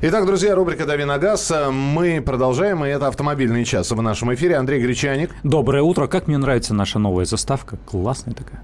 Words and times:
Итак, 0.00 0.26
друзья, 0.26 0.54
рубрика 0.54 0.86
«Дави 0.86 1.04
на 1.04 1.18
газ». 1.18 1.52
Мы 1.72 2.22
продолжаем, 2.24 2.84
и 2.84 2.88
это 2.88 3.08
«Автомобильный 3.08 3.64
час» 3.64 3.90
в 3.90 4.00
нашем 4.00 4.32
эфире. 4.32 4.54
Андрей 4.54 4.80
Гречаник. 4.80 5.30
Доброе 5.42 5.82
утро. 5.82 6.06
Как 6.06 6.28
мне 6.28 6.38
нравится 6.38 6.72
наша 6.72 7.00
новая 7.00 7.24
заставка. 7.24 7.78
Классная 7.84 8.32
такая. 8.32 8.62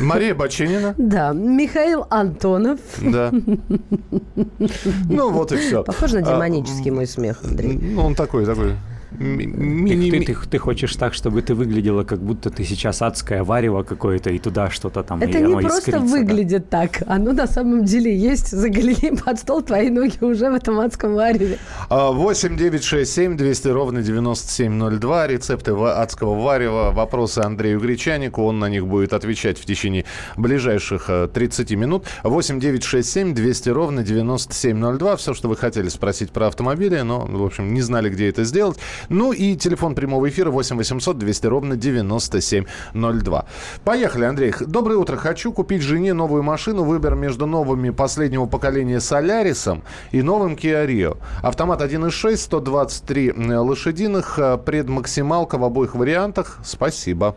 Мария 0.00 0.32
Бачинина. 0.32 0.94
Да, 0.98 1.32
Михаил 1.32 2.06
Антонов. 2.08 2.78
Да. 3.00 3.32
Ну 5.08 5.30
вот 5.30 5.50
и 5.50 5.56
все. 5.56 5.82
Похож 5.82 6.12
на 6.12 6.22
демонический 6.22 6.92
а, 6.92 6.94
мой 6.94 7.06
смех, 7.08 7.40
Андрей. 7.42 7.80
Ну, 7.82 8.02
он 8.02 8.14
такой, 8.14 8.46
такой 8.46 8.76
Ми- 9.18 10.10
ты, 10.10 10.10
ты, 10.10 10.34
ты, 10.34 10.48
ты 10.48 10.58
хочешь 10.58 10.94
так, 10.96 11.14
чтобы 11.14 11.42
ты 11.42 11.54
выглядела, 11.54 12.04
как 12.04 12.20
будто 12.20 12.50
ты 12.50 12.64
сейчас 12.64 13.02
адское 13.02 13.42
варево 13.42 13.82
какое-то, 13.82 14.30
и 14.30 14.38
туда 14.38 14.70
что-то 14.70 15.02
там 15.02 15.20
Это 15.20 15.38
и 15.38 15.42
не 15.42 15.60
просто 15.60 15.98
выглядит 15.98 16.68
да. 16.70 16.86
так. 16.86 17.02
Оно 17.06 17.32
на 17.32 17.46
самом 17.46 17.84
деле 17.84 18.16
есть. 18.16 18.50
Загляни 18.50 19.16
под 19.24 19.38
стол, 19.38 19.62
твои 19.62 19.90
ноги 19.90 20.22
уже 20.22 20.50
в 20.50 20.54
этом 20.54 20.78
адском 20.78 21.14
вареве. 21.14 21.58
8 21.88 22.56
9 22.56 22.84
6 22.84 23.12
7 23.12 23.36
200 23.36 23.68
ровно 23.68 24.02
9702. 24.02 25.26
Рецепты 25.26 25.72
адского 25.72 26.40
варева. 26.40 26.92
Вопросы 26.92 27.40
Андрею 27.40 27.80
Гречанику. 27.80 28.42
Он 28.42 28.58
на 28.58 28.68
них 28.68 28.86
будет 28.86 29.12
отвечать 29.12 29.58
в 29.58 29.64
течение 29.64 30.04
ближайших 30.36 31.10
30 31.32 31.72
э, 31.72 31.76
минут. 31.76 32.06
8 32.22 32.60
9 32.60 32.84
6 32.84 33.08
7 33.08 33.34
200 33.34 33.68
ровно 33.70 34.02
9702. 34.02 35.16
Все, 35.16 35.34
что 35.34 35.48
вы 35.48 35.56
хотели 35.56 35.88
спросить 35.88 36.30
про 36.30 36.46
автомобили, 36.46 37.00
но, 37.00 37.20
в 37.20 37.44
общем, 37.44 37.74
не 37.74 37.82
знали, 37.82 38.08
где 38.08 38.28
это 38.28 38.44
сделать. 38.44 38.78
Ну 39.08 39.32
и 39.32 39.56
телефон 39.56 39.94
прямого 39.94 40.28
эфира 40.28 40.50
8 40.50 40.76
800 40.76 41.18
200 41.18 41.46
ровно 41.46 41.76
9702. 41.76 43.46
Поехали, 43.84 44.24
Андрей. 44.24 44.52
Доброе 44.60 44.96
утро. 44.96 45.16
Хочу 45.16 45.52
купить 45.52 45.82
жене 45.82 46.12
новую 46.12 46.42
машину. 46.42 46.84
Выбор 46.84 47.14
между 47.14 47.46
новыми 47.46 47.90
последнего 47.90 48.46
поколения 48.46 49.00
Солярисом 49.00 49.82
и 50.12 50.22
новым 50.22 50.54
Kia 50.54 50.86
Rio. 50.86 51.18
Автомат 51.42 51.80
1.6, 51.80 52.36
123 52.36 53.32
лошадиных, 53.56 54.38
предмаксималка 54.64 55.58
в 55.58 55.64
обоих 55.64 55.94
вариантах. 55.94 56.58
Спасибо. 56.64 57.36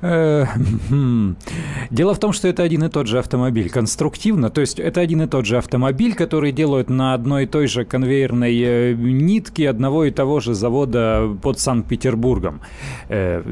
Э. 0.00 0.46
Дело 1.90 2.14
в 2.14 2.18
том, 2.18 2.32
что 2.32 2.48
это 2.48 2.62
один 2.62 2.84
и 2.84 2.88
тот 2.88 3.06
же 3.06 3.18
автомобиль 3.18 3.70
конструктивно, 3.70 4.50
то 4.50 4.60
есть 4.60 4.78
это 4.78 5.00
один 5.00 5.22
и 5.22 5.26
тот 5.26 5.46
же 5.46 5.58
автомобиль, 5.58 6.14
который 6.14 6.52
делают 6.52 6.90
на 6.90 7.14
одной 7.14 7.44
и 7.44 7.46
той 7.46 7.66
же 7.66 7.84
конвейерной 7.84 8.60
э, 8.60 8.94
нитке 8.94 9.68
одного 9.68 10.04
и 10.04 10.10
того 10.10 10.40
же 10.40 10.54
завода 10.54 11.36
под 11.42 11.58
Санкт-Петербургом. 11.58 12.60
Э, 13.08 13.42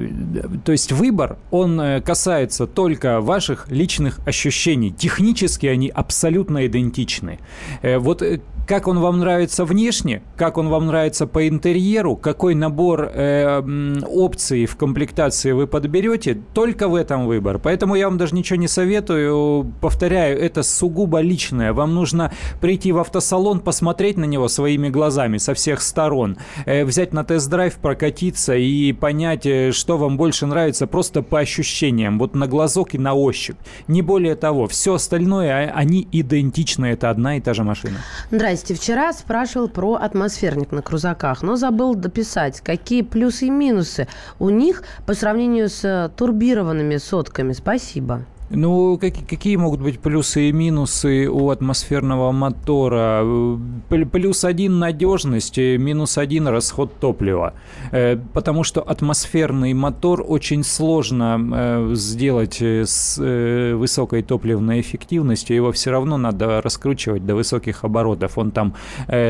то 0.65 0.73
есть 0.73 0.93
выбор, 0.93 1.39
он 1.51 1.81
касается 2.05 2.67
только 2.67 3.21
ваших 3.21 3.71
личных 3.71 4.21
ощущений. 4.27 4.91
Технически 4.91 5.67
они 5.67 5.89
абсолютно 5.89 6.67
идентичны. 6.67 7.39
Вот 7.83 8.23
как 8.67 8.89
он 8.89 8.99
вам 8.99 9.21
нравится 9.21 9.65
внешне, 9.65 10.23
как 10.37 10.59
он 10.59 10.69
вам 10.69 10.87
нравится 10.87 11.27
по 11.27 11.47
интерьеру, 11.49 12.17
какой 12.17 12.55
набор 12.55 13.11
э, 13.13 13.63
опций 14.09 14.67
в 14.67 14.77
комплектации 14.77 15.53
вы 15.53 15.67
подберете, 15.67 16.36
только 16.55 16.89
в 16.89 16.95
этом 16.95 17.27
выбор. 17.27 17.59
Поэтому 17.59 17.95
я 17.95 18.09
вам 18.09 18.19
даже 18.19 18.35
ничего 18.35 18.59
не 18.59 18.69
советую. 18.69 19.73
Повторяю, 19.81 20.39
это 20.39 20.63
сугубо 20.63 21.21
личное. 21.21 21.73
Вам 21.73 21.95
нужно 21.95 22.33
прийти 22.61 22.93
в 22.93 22.99
автосалон, 22.99 23.61
посмотреть 23.61 24.17
на 24.17 24.25
него 24.25 24.49
своими 24.49 24.89
глазами 24.89 25.39
со 25.39 25.55
всех 25.55 25.81
сторон, 25.83 26.37
э, 26.65 26.85
взять 26.85 27.13
на 27.13 27.25
тест-драйв, 27.25 27.77
прокатиться 27.77 28.55
и 28.55 28.93
понять, 28.93 29.47
э, 29.47 29.73
что 29.73 29.99
вам 29.99 30.17
больше 30.17 30.47
нравится 30.47 30.87
просто 30.87 31.23
по 31.23 31.41
ощущениям, 31.41 32.19
вот 32.19 32.35
на 32.35 32.47
глазок 32.47 32.95
и 32.95 32.99
на 32.99 33.15
ощупь. 33.15 33.57
Не 33.89 34.03
более 34.03 34.37
того, 34.37 34.67
все 34.67 34.95
остальное, 34.95 35.71
а, 35.71 35.73
они 35.75 36.07
идентичны, 36.13 36.87
это 36.87 37.11
одна 37.11 37.37
и 37.37 37.41
та 37.41 37.55
же 37.55 37.65
машина. 37.65 37.99
Здрасте. 38.31 38.75
Вчера 38.75 39.13
спрашивал 39.13 39.69
про 39.69 39.95
атмосферник 39.95 40.73
на 40.73 40.83
крузаках, 40.83 41.43
но 41.43 41.57
забыл 41.57 41.95
дописать, 41.95 42.61
какие 42.61 43.03
плюсы 43.03 43.47
и 43.47 43.51
минусы 43.51 44.09
у 44.39 44.51
них 44.51 44.83
по 45.07 45.15
сравнению 45.15 45.69
с 45.69 46.11
турбированными 46.27 46.97
сотками. 46.97 47.53
Спасибо. 47.53 48.27
Ну, 48.49 48.97
как, 48.99 49.15
какие 49.29 49.57
могут 49.57 49.81
быть 49.81 49.99
плюсы 49.99 50.49
и 50.49 50.53
минусы 50.53 51.27
у 51.29 51.51
атмосферного 51.51 52.31
мотора? 52.31 53.25
Плюс 53.89 54.45
один– 54.45 54.79
надежность, 54.79 55.59
минус 55.59 56.17
один– 56.17 56.47
расход 56.49 56.95
топлива. 57.01 57.55
Э, 57.91 58.17
потому 58.33 58.63
что 58.63 58.83
атмосферный 58.83 59.75
мотор 59.75 60.25
очень 60.25 60.63
сложно 60.63 61.41
э, 61.41 61.95
сделать 61.95 62.63
с 62.63 63.19
э, 63.21 63.75
высокой 63.75 64.23
топливной 64.23 64.81
эффективностью. 64.81 65.57
Его 65.57 65.73
все 65.73 65.91
равно 65.91 66.17
надо 66.17 66.63
раскручивать 66.63 67.27
до 67.27 67.35
высоких 67.35 67.83
оборотов. 67.85 68.39
Он 68.39 68.53
там 68.53 68.75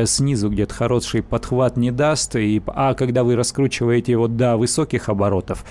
снизу 0.05 0.49
где-то 0.49 0.73
хороший 0.73 1.23
подхват 1.23 1.75
не 1.75 1.89
даст. 1.89 2.35
И, 2.35 2.61
а 2.67 2.93
когда 2.93 3.23
вы 3.23 3.35
раскручиваете 3.35 4.11
его 4.11 4.27
до 4.27 4.57
высоких 4.57 5.09
оборотов, 5.09 5.65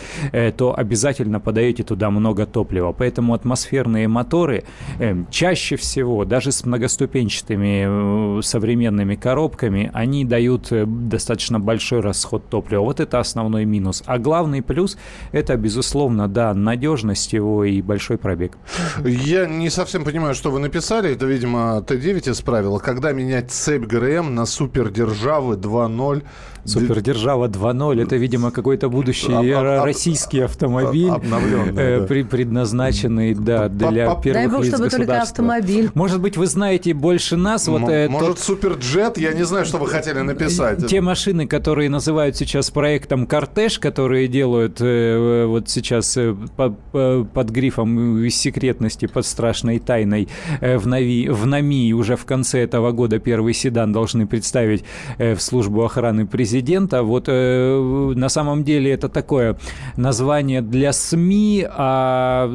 то 0.56 0.74
обязательно 0.76 1.38
подаете 1.38 1.84
туда 1.84 2.10
много 2.10 2.46
топлива. 2.46 2.92
Поэтому 2.92 3.35
атмосферные 3.36 4.08
моторы 4.08 4.64
э, 4.98 5.14
чаще 5.30 5.76
всего, 5.76 6.24
даже 6.24 6.50
с 6.50 6.64
многоступенчатыми 6.64 8.38
э, 8.38 8.42
современными 8.42 9.14
коробками, 9.14 9.90
они 9.94 10.24
дают 10.24 10.72
э, 10.72 10.84
достаточно 10.86 11.60
большой 11.60 12.00
расход 12.00 12.48
топлива. 12.48 12.80
Вот 12.80 13.00
это 13.00 13.20
основной 13.20 13.64
минус. 13.64 14.02
А 14.06 14.18
главный 14.18 14.62
плюс– 14.62 14.96
это, 15.32 15.56
безусловно, 15.56 16.28
да, 16.28 16.54
надежность 16.54 17.32
его 17.32 17.64
и 17.64 17.82
большой 17.82 18.18
пробег. 18.18 18.58
Я 19.04 19.46
не 19.46 19.70
совсем 19.70 20.04
понимаю, 20.04 20.34
что 20.34 20.50
вы 20.50 20.58
написали. 20.58 21.12
Это, 21.12 21.26
видимо, 21.26 21.84
Т9 21.86 22.32
исправила. 22.32 22.78
Когда 22.78 23.12
менять 23.12 23.50
цепь 23.50 23.84
ГРМ 23.84 24.34
на 24.34 24.46
супердержавы 24.46 25.54
2.0 25.54 26.22
Супердержава 26.66 27.48
2.0 27.48 28.02
это, 28.02 28.16
видимо, 28.16 28.50
какой-то 28.50 28.88
будущий 28.88 29.32
об, 29.32 29.84
российский 29.84 30.40
автомобиль, 30.40 31.12
э, 31.76 32.00
да. 32.00 32.06
предназначенный 32.06 33.25
да, 33.34 33.68
для 33.68 34.14
первых 34.14 34.32
Дай 34.32 34.46
бог, 34.48 34.64
лиц 34.64 34.74
чтобы 34.74 34.90
только 34.90 35.22
автомобиль. 35.22 35.90
Может 35.94 36.20
быть, 36.20 36.36
вы 36.36 36.46
знаете 36.46 36.94
больше 36.94 37.36
нас. 37.36 37.68
Вот, 37.68 37.88
э, 37.88 38.08
может, 38.08 38.38
Суперджет? 38.38 39.18
Я 39.18 39.32
не 39.32 39.44
знаю, 39.44 39.64
что 39.64 39.78
вы 39.78 39.88
хотели 39.88 40.20
написать. 40.20 40.86
Те 40.86 41.00
машины, 41.00 41.46
которые 41.46 41.90
называют 41.90 42.36
сейчас 42.36 42.70
проектом 42.70 43.26
«Кортеж», 43.26 43.78
которые 43.78 44.28
делают 44.28 44.78
э, 44.80 45.46
вот 45.46 45.68
сейчас 45.68 46.16
э, 46.16 46.34
по, 46.56 46.70
по, 46.70 47.26
под 47.32 47.50
грифом 47.50 48.28
секретности, 48.30 49.06
под 49.06 49.26
страшной 49.26 49.78
тайной 49.78 50.28
э, 50.60 50.78
в, 50.78 50.86
Нави, 50.86 51.28
в 51.28 51.46
НАМИ 51.46 51.92
уже 51.94 52.16
в 52.16 52.24
конце 52.24 52.60
этого 52.60 52.92
года 52.92 53.18
первый 53.18 53.54
седан 53.54 53.92
должны 53.92 54.26
представить 54.26 54.84
э, 55.18 55.34
в 55.34 55.42
службу 55.42 55.84
охраны 55.84 56.26
президента 56.26 56.66
президента. 56.66 57.02
Вот 57.02 57.24
э, 57.28 58.12
на 58.14 58.28
самом 58.28 58.64
деле 58.64 58.90
это 58.92 59.08
такое 59.08 59.56
название 59.96 60.62
для 60.62 60.92
СМИ, 60.92 61.66
а 61.68 62.54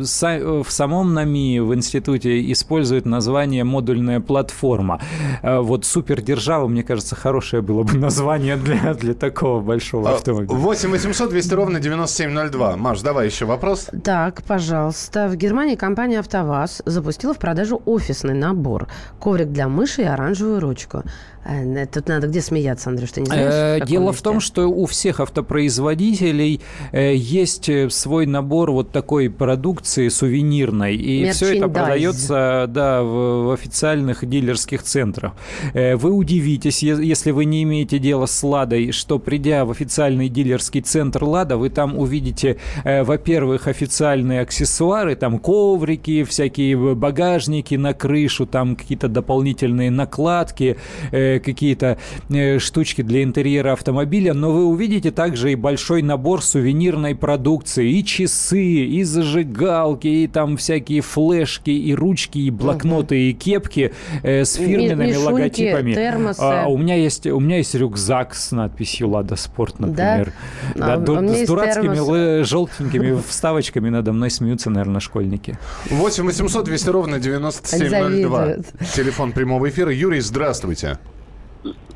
в 0.63 0.71
самом 0.71 1.13
НАМИ 1.13 1.59
в 1.59 1.73
институте 1.73 2.51
используют 2.51 3.05
название 3.05 3.63
модульная 3.63 4.19
платформа. 4.19 5.01
Э, 5.41 5.59
вот 5.59 5.85
супердержава, 5.85 6.67
мне 6.67 6.83
кажется, 6.83 7.15
хорошее 7.15 7.61
было 7.61 7.83
бы 7.83 7.97
название 7.97 8.57
для, 8.57 8.93
для 8.93 9.13
такого 9.13 9.61
большого 9.61 10.09
а, 10.09 10.15
автомобиля. 10.15 10.53
8 10.53 10.89
800 10.91 11.29
200 11.29 11.53
ровно 11.53 11.79
9702. 11.79 12.77
Маш, 12.77 13.01
давай 13.01 13.27
еще 13.27 13.45
вопрос. 13.45 13.87
Так, 14.03 14.43
пожалуйста. 14.43 15.27
В 15.27 15.35
Германии 15.35 15.75
компания 15.75 16.19
«АвтоВАЗ» 16.19 16.83
запустила 16.85 17.33
в 17.33 17.37
продажу 17.39 17.81
офисный 17.85 18.33
набор. 18.33 18.87
Коврик 19.19 19.49
для 19.49 19.67
мыши 19.67 20.01
и 20.01 20.05
оранжевую 20.05 20.59
ручку. 20.59 21.03
Э, 21.45 21.85
тут 21.87 22.07
надо 22.07 22.27
где 22.27 22.41
смеяться, 22.41 22.89
Андрей, 22.89 23.07
что 23.07 23.21
не 23.21 23.25
знаешь? 23.25 23.81
Э, 23.81 23.85
дело 23.85 24.13
в 24.13 24.21
том, 24.21 24.39
что 24.39 24.67
у 24.67 24.85
всех 24.85 25.19
автопроизводителей 25.19 26.61
э, 26.91 27.15
есть 27.15 27.69
свой 27.89 28.25
набор 28.25 28.71
вот 28.71 28.91
такой 28.91 29.29
продукции 29.29 30.09
сувенирной, 30.09 30.95
и 30.95 31.31
все 31.31 31.57
это 31.57 31.67
продается 31.67 32.65
да, 32.67 33.01
в, 33.01 33.45
в 33.45 33.51
официальных 33.51 34.27
дилерских 34.27 34.83
центрах. 34.83 35.33
Вы 35.73 36.11
удивитесь, 36.11 36.83
если 36.83 37.31
вы 37.31 37.45
не 37.45 37.63
имеете 37.63 37.99
дела 37.99 38.25
с 38.25 38.43
«Ладой», 38.43 38.91
что 38.91 39.19
придя 39.19 39.65
в 39.65 39.71
официальный 39.71 40.29
дилерский 40.29 40.81
центр 40.81 41.23
«Лада», 41.23 41.57
вы 41.57 41.69
там 41.69 41.97
увидите, 41.97 42.57
во-первых, 42.83 43.67
официальные 43.67 44.41
аксессуары, 44.41 45.15
там 45.15 45.39
коврики, 45.39 46.23
всякие 46.23 46.95
багажники 46.95 47.75
на 47.75 47.93
крышу, 47.93 48.45
там 48.45 48.75
какие-то 48.75 49.07
дополнительные 49.07 49.91
накладки, 49.91 50.77
какие-то 51.39 51.97
э, 52.29 52.59
штучки 52.59 53.01
для 53.01 53.23
интерьера 53.23 53.73
автомобиля, 53.73 54.33
но 54.33 54.51
вы 54.51 54.65
увидите 54.65 55.11
также 55.11 55.51
и 55.51 55.55
большой 55.55 56.01
набор 56.01 56.43
сувенирной 56.43 57.15
продукции, 57.15 57.91
и 57.91 58.03
часы, 58.03 58.63
и 58.63 59.03
зажигалки, 59.03 60.07
и 60.07 60.27
там 60.27 60.57
всякие 60.57 61.01
флешки 61.01 61.69
и 61.69 61.93
ручки, 61.93 62.39
и 62.39 62.49
блокноты, 62.49 63.15
угу. 63.15 63.21
и 63.21 63.33
кепки 63.33 63.93
э, 64.23 64.45
с 64.45 64.55
фирменными 64.55 65.07
Мишуньки, 65.07 65.25
логотипами. 65.25 65.93
термосы. 65.93 66.39
А, 66.41 66.67
у 66.67 66.77
меня 66.77 66.95
есть 66.95 67.27
у 67.27 67.39
меня 67.39 67.57
есть 67.57 67.75
рюкзак 67.75 68.35
с 68.35 68.51
надписью 68.51 69.09
Лада 69.09 69.35
Спорт, 69.35 69.79
например. 69.79 70.33
Да, 70.75 70.97
да 70.97 71.19
а, 71.19 71.27
с 71.27 71.47
дурацкими 71.47 72.43
желтенькими 72.43 73.21
вставочками 73.27 73.89
надо 73.89 74.13
мной 74.13 74.29
смеются, 74.29 74.69
наверное, 74.69 74.99
школьники. 74.99 75.57
8 75.89 76.25
800 76.25 76.65
200 76.65 76.89
ровно 76.89 77.19
9702. 77.19 78.55
Телефон 78.93 79.31
прямого 79.31 79.69
эфира. 79.69 79.91
Юрий, 79.91 80.21
здравствуйте. 80.21 80.97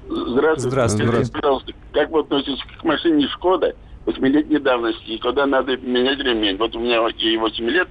Здравствуйте. 0.07 0.69
Здравствуйте. 0.69 1.31
Пожалуйста, 1.31 1.73
как 1.93 2.11
вы 2.11 2.19
относитесь 2.21 2.59
к 2.79 2.83
машине 2.83 3.27
«Шкода» 3.29 3.75
восьмилетней 4.05 4.59
давности, 4.59 5.11
и 5.11 5.17
когда 5.17 5.45
надо 5.45 5.77
менять 5.77 6.19
ремень? 6.19 6.57
Вот 6.57 6.75
у 6.75 6.79
меня 6.79 7.05
ей 7.17 7.37
8 7.37 7.65
лет. 7.69 7.87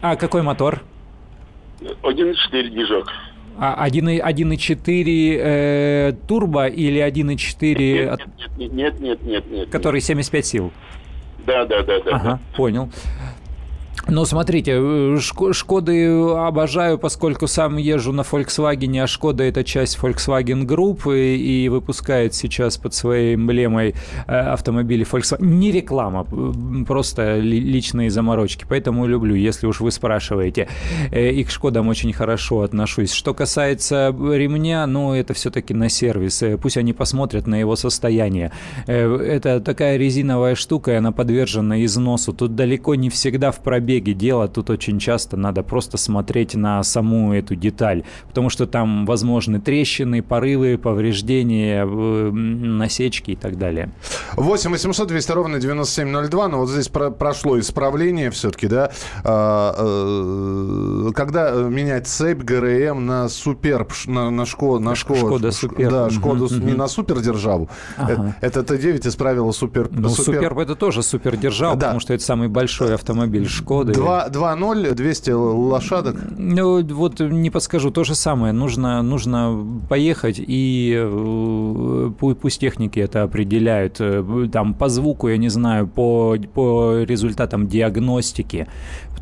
А 0.00 0.16
какой 0.16 0.42
мотор? 0.42 0.82
1.4 1.80 2.70
движок. 2.70 3.12
А 3.58 3.88
1.4 3.88 5.38
э, 5.38 6.12
турбо 6.28 6.66
или 6.66 7.00
1.4... 7.00 8.20
Нет, 8.58 8.72
нет, 8.72 9.00
нет, 9.00 9.22
нет, 9.22 9.50
нет. 9.50 9.70
Который 9.70 10.00
75 10.00 10.46
сил? 10.46 10.72
Да, 11.46 11.64
да, 11.64 11.82
да. 11.82 12.00
да 12.00 12.10
ага, 12.10 12.40
понял. 12.56 12.90
Ну, 14.08 14.24
смотрите, 14.24 14.72
э, 14.76 15.16
Шкоды 15.18 16.06
обожаю, 16.06 16.96
поскольку 16.96 17.48
сам 17.48 17.76
езжу 17.76 18.12
на 18.12 18.20
Volkswagen, 18.20 19.02
а 19.02 19.06
Шкода 19.06 19.42
это 19.42 19.64
часть 19.64 19.98
Volkswagen 20.00 20.64
Group 20.64 21.12
и, 21.12 21.64
и 21.64 21.68
выпускает 21.68 22.32
сейчас 22.32 22.76
под 22.76 22.94
своей 22.94 23.34
эмблемой 23.34 23.94
э, 24.28 24.32
автомобили 24.32 25.04
Volkswagen. 25.04 25.44
Не 25.44 25.72
реклама, 25.72 26.24
просто 26.86 27.38
личные 27.38 28.10
заморочки, 28.10 28.64
поэтому 28.68 29.06
люблю, 29.06 29.34
если 29.34 29.66
уж 29.66 29.80
вы 29.80 29.90
спрашиваете. 29.90 30.68
Э, 31.10 31.32
и 31.32 31.42
к 31.42 31.50
Шкодам 31.50 31.88
очень 31.88 32.12
хорошо 32.12 32.60
отношусь. 32.60 33.12
Что 33.12 33.34
касается 33.34 34.14
ремня, 34.16 34.86
ну, 34.86 35.14
это 35.14 35.34
все-таки 35.34 35.74
на 35.74 35.88
сервис. 35.88 36.44
Пусть 36.62 36.76
они 36.76 36.92
посмотрят 36.92 37.48
на 37.48 37.56
его 37.56 37.74
состояние. 37.74 38.52
Это 38.86 39.60
такая 39.60 39.96
резиновая 39.96 40.54
штука, 40.54 40.96
она 40.96 41.10
подвержена 41.10 41.84
износу. 41.84 42.32
Тут 42.32 42.54
далеко 42.54 42.94
не 42.94 43.10
всегда 43.10 43.50
в 43.50 43.58
пробеге 43.58 43.85
побеге 43.86 44.14
дело, 44.14 44.48
тут 44.48 44.68
очень 44.70 44.98
часто 44.98 45.36
надо 45.36 45.62
просто 45.62 45.96
смотреть 45.96 46.56
на 46.56 46.82
саму 46.82 47.32
эту 47.32 47.54
деталь, 47.54 48.02
потому 48.26 48.50
что 48.50 48.66
там 48.66 49.06
возможны 49.06 49.60
трещины, 49.60 50.22
порывы, 50.22 50.76
повреждения, 50.76 51.86
э, 51.86 52.30
насечки 52.32 53.30
и 53.30 53.36
так 53.36 53.58
далее. 53.58 53.92
8 54.34 54.70
800 54.72 55.06
200 55.06 55.32
ровно 55.32 55.60
9702, 55.60 56.48
но 56.48 56.58
вот 56.58 56.68
здесь 56.68 56.88
про 56.88 57.10
прошло 57.10 57.60
исправление 57.60 58.32
все-таки, 58.32 58.66
да, 58.66 58.90
а, 59.22 59.74
э, 59.78 61.12
когда 61.14 61.52
менять 61.52 62.08
цепь 62.08 62.42
ГРМ 62.42 63.06
на 63.06 63.28
супер, 63.28 63.86
на, 64.06 64.30
на, 64.30 64.46
шко, 64.46 64.80
на 64.80 64.96
шко, 64.96 65.14
Шкода 65.14 65.52
Супер. 65.52 65.90
Да, 65.90 66.10
Шкоду 66.10 66.48
не 66.58 66.72
на 66.72 66.88
супер 66.88 67.20
державу. 67.20 67.68
Ага. 67.96 68.34
Это 68.40 68.60
Т9 68.60 69.06
исправила 69.06 69.52
супер. 69.52 69.88
Ну, 69.92 70.08
супер... 70.08 70.34
супер 70.34 70.58
это 70.58 70.74
тоже 70.74 71.04
супер 71.04 71.36
держава, 71.36 71.76
да. 71.76 71.86
потому 71.86 72.00
что 72.00 72.14
это 72.14 72.24
самый 72.24 72.48
большой 72.48 72.94
автомобиль 72.94 73.48
Шкода 73.48 73.75
года. 73.76 73.92
2-0, 74.32 74.94
200 74.94 75.30
лошадок. 75.30 76.16
Ну, 76.36 76.82
вот 76.94 77.20
не 77.20 77.50
подскажу, 77.50 77.90
то 77.90 78.04
же 78.04 78.14
самое. 78.14 78.52
Нужно, 78.52 79.02
нужно 79.02 79.66
поехать, 79.88 80.36
и 80.38 80.94
э, 80.96 82.10
пусть 82.18 82.60
техники 82.60 83.00
это 83.00 83.22
определяют. 83.22 83.96
Э, 84.00 84.48
там 84.52 84.74
по 84.74 84.88
звуку, 84.88 85.28
я 85.28 85.36
не 85.36 85.48
знаю, 85.48 85.86
по, 85.86 86.36
по 86.54 87.02
результатам 87.02 87.66
диагностики. 87.66 88.66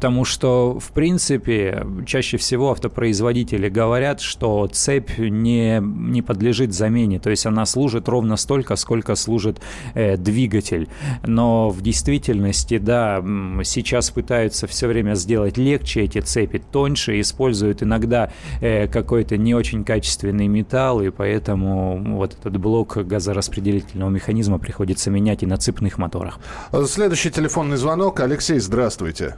Потому 0.04 0.26
что, 0.26 0.78
в 0.80 0.92
принципе, 0.92 1.82
чаще 2.04 2.36
всего 2.36 2.72
автопроизводители 2.72 3.70
говорят, 3.70 4.20
что 4.20 4.68
цепь 4.70 5.16
не, 5.16 5.80
не 5.80 6.20
подлежит 6.20 6.74
замене. 6.74 7.18
То 7.18 7.30
есть 7.30 7.46
она 7.46 7.64
служит 7.64 8.06
ровно 8.06 8.36
столько, 8.36 8.76
сколько 8.76 9.14
служит 9.14 9.62
э, 9.94 10.18
двигатель. 10.18 10.88
Но 11.22 11.70
в 11.70 11.80
действительности, 11.80 12.76
да, 12.76 13.24
сейчас 13.64 14.10
пытаются 14.10 14.66
все 14.66 14.88
время 14.88 15.14
сделать 15.14 15.56
легче 15.56 16.02
эти 16.02 16.20
цепи, 16.20 16.62
тоньше, 16.70 17.18
используют 17.18 17.82
иногда 17.82 18.30
э, 18.60 18.88
какой-то 18.88 19.38
не 19.38 19.54
очень 19.54 19.84
качественный 19.84 20.48
металл, 20.48 21.00
и 21.00 21.08
поэтому 21.08 22.16
вот 22.16 22.36
этот 22.38 22.58
блок 22.58 22.98
газораспределительного 22.98 24.10
механизма 24.10 24.58
приходится 24.58 25.10
менять 25.10 25.42
и 25.42 25.46
на 25.46 25.56
цепных 25.56 25.96
моторах. 25.96 26.40
Следующий 26.88 27.30
телефонный 27.30 27.78
звонок. 27.78 28.20
Алексей, 28.20 28.58
здравствуйте. 28.58 29.36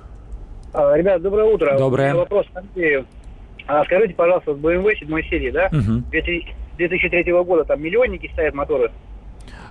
А, 0.77 0.95
ребят, 0.95 1.23
доброе 1.23 1.47
утро. 1.47 1.79
Доброе. 1.79 2.15
вопрос 2.15 2.47
к 2.53 2.59
Андрею. 2.59 3.07
А, 3.67 3.83
скажите, 3.87 4.13
пожалуйста, 4.13 4.53
вот 4.53 4.61
BMW 4.61 4.95
7 4.95 5.23
серии, 5.23 5.51
да? 5.51 5.71
Угу. 5.73 6.05
2003 6.77 7.33
года 7.45 7.65
там 7.65 7.83
миллионники 7.83 8.31
ставят 8.35 8.55
моторы. 8.55 8.93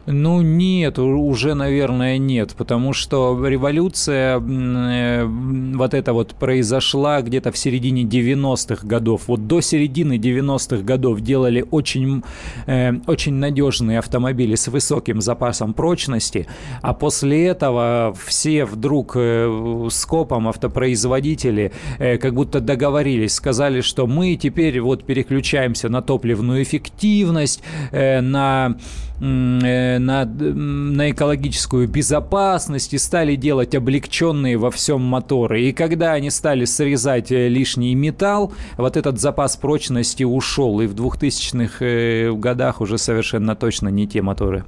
Ну 0.07 0.41
нет, 0.41 0.99
уже, 0.99 1.55
наверное, 1.55 2.19
нет, 2.19 2.53
потому 2.55 2.93
что 2.93 3.43
революция 3.47 4.39
э, 4.39 5.25
вот 5.25 5.95
эта 5.95 6.13
вот 6.13 6.35
произошла 6.35 7.21
где-то 7.23 7.51
в 7.51 7.57
середине 7.57 8.03
90-х 8.03 8.85
годов. 8.85 9.23
Вот 9.27 9.47
до 9.47 9.61
середины 9.61 10.17
90-х 10.17 10.83
годов 10.83 11.21
делали 11.21 11.65
очень, 11.71 12.23
э, 12.67 12.93
очень 13.07 13.33
надежные 13.33 13.97
автомобили 13.97 14.53
с 14.53 14.67
высоким 14.67 15.21
запасом 15.21 15.73
прочности, 15.73 16.45
а 16.83 16.93
после 16.93 17.47
этого 17.47 18.15
все 18.25 18.65
вдруг 18.65 19.13
э, 19.15 19.87
скопом 19.89 20.47
автопроизводители 20.47 21.71
э, 21.97 22.19
как 22.19 22.35
будто 22.35 22.59
договорились, 22.59 23.33
сказали, 23.33 23.81
что 23.81 24.05
мы 24.05 24.35
теперь 24.35 24.79
вот 24.81 25.03
переключаемся 25.03 25.89
на 25.89 26.03
топливную 26.03 26.61
эффективность, 26.61 27.63
э, 27.91 28.21
на 28.21 28.77
на, 29.19 30.25
на 30.25 31.11
экологическую 31.11 31.87
безопасность 31.87 32.93
и 32.93 32.97
стали 32.97 33.35
делать 33.35 33.75
облегченные 33.75 34.57
во 34.57 34.71
всем 34.71 35.01
моторы. 35.01 35.63
И 35.63 35.73
когда 35.73 36.13
они 36.13 36.29
стали 36.29 36.65
срезать 36.65 37.31
э, 37.31 37.47
лишний 37.47 37.95
металл, 37.95 38.53
вот 38.77 38.97
этот 38.97 39.19
запас 39.19 39.55
прочности 39.55 40.23
ушел. 40.23 40.81
И 40.81 40.87
в 40.87 40.95
2000-х 40.95 41.85
э, 41.85 42.31
годах 42.33 42.81
уже 42.81 42.97
совершенно 42.97 43.55
точно 43.55 43.89
не 43.89 44.07
те 44.07 44.21
моторы. 44.21 44.65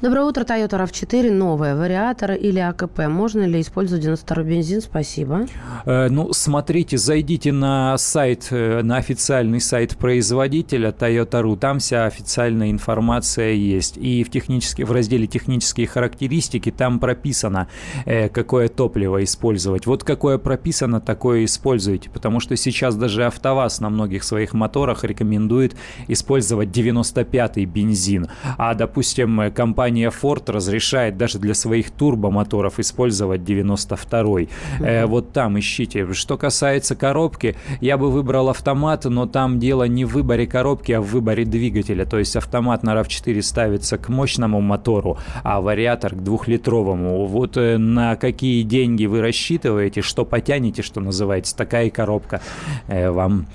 Доброе 0.00 0.26
утро, 0.26 0.44
Toyota 0.44 0.84
RAV4, 0.84 1.32
новая, 1.32 1.74
вариатор 1.74 2.30
или 2.30 2.60
АКП. 2.60 3.08
Можно 3.08 3.44
ли 3.46 3.60
использовать 3.60 4.04
92 4.04 4.42
бензин? 4.44 4.80
Спасибо. 4.80 5.48
Э, 5.86 6.08
ну, 6.08 6.32
смотрите, 6.32 6.96
зайдите 6.96 7.50
на 7.50 7.98
сайт, 7.98 8.46
э, 8.52 8.82
на 8.82 8.98
официальный 8.98 9.60
сайт 9.60 9.96
производителя 9.98 10.90
Toyota.ru. 10.90 11.58
Там 11.58 11.80
вся 11.80 12.06
официальная 12.06 12.70
информация 12.70 13.50
есть. 13.50 13.96
И 13.96 14.22
в, 14.22 14.30
технически, 14.30 14.82
в 14.82 14.92
разделе 14.92 15.26
«Технические 15.26 15.88
характеристики» 15.88 16.70
там 16.70 17.00
прописано, 17.00 17.66
э, 18.04 18.28
какое 18.28 18.68
топливо 18.68 19.24
использовать. 19.24 19.86
Вот 19.86 20.04
какое 20.04 20.38
прописано, 20.38 21.00
такое 21.00 21.44
используйте. 21.44 22.08
Потому 22.08 22.38
что 22.38 22.54
сейчас 22.54 22.94
даже 22.94 23.24
АвтоВАЗ 23.26 23.80
на 23.80 23.90
многих 23.90 24.22
своих 24.22 24.52
моторах 24.52 25.02
рекомендует 25.02 25.74
использовать 26.06 26.68
95-й 26.68 27.64
бензин. 27.64 28.28
А, 28.58 28.74
допустим, 28.74 29.37
компания 29.54 30.10
Ford 30.10 30.50
разрешает 30.50 31.16
даже 31.16 31.38
для 31.38 31.54
своих 31.54 31.90
турбомоторов 31.90 32.78
использовать 32.78 33.42
92-й. 33.42 34.48
Э, 34.80 35.06
вот 35.06 35.32
там 35.32 35.58
ищите. 35.58 36.12
Что 36.12 36.36
касается 36.36 36.96
коробки, 36.96 37.56
я 37.80 37.96
бы 37.96 38.10
выбрал 38.10 38.48
автомат, 38.48 39.04
но 39.04 39.26
там 39.26 39.58
дело 39.58 39.84
не 39.84 40.04
в 40.04 40.12
выборе 40.12 40.46
коробки, 40.46 40.92
а 40.92 41.00
в 41.00 41.06
выборе 41.06 41.44
двигателя. 41.44 42.04
То 42.04 42.18
есть 42.18 42.36
автомат 42.36 42.82
на 42.82 42.94
RAV4 42.94 43.42
ставится 43.42 43.98
к 43.98 44.08
мощному 44.08 44.60
мотору, 44.60 45.18
а 45.42 45.60
вариатор 45.60 46.14
к 46.14 46.22
двухлитровому. 46.22 47.26
Вот 47.26 47.56
э, 47.56 47.78
на 47.78 48.16
какие 48.16 48.62
деньги 48.62 49.06
вы 49.06 49.20
рассчитываете, 49.20 50.02
что 50.02 50.24
потянете, 50.24 50.82
что 50.82 51.00
называется, 51.00 51.56
такая 51.56 51.86
и 51.86 51.90
коробка 51.90 52.40
э, 52.88 53.10
вам 53.10 53.46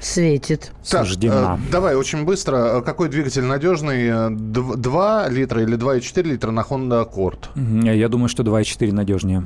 Светит. 0.00 0.72
Так, 0.88 1.06
Суждена. 1.06 1.58
Э, 1.58 1.70
давай 1.70 1.96
очень 1.96 2.24
быстро. 2.24 2.80
Какой 2.82 3.08
двигатель 3.08 3.44
надежный? 3.44 4.30
2 4.30 5.28
литра 5.28 5.62
или 5.62 5.76
2,4 5.76 6.22
литра 6.22 6.50
на 6.50 6.60
Honda 6.60 7.06
Accord? 7.06 7.94
Я 7.94 8.08
думаю, 8.08 8.28
что 8.28 8.42
2,4 8.42 8.92
надежнее. 8.92 9.44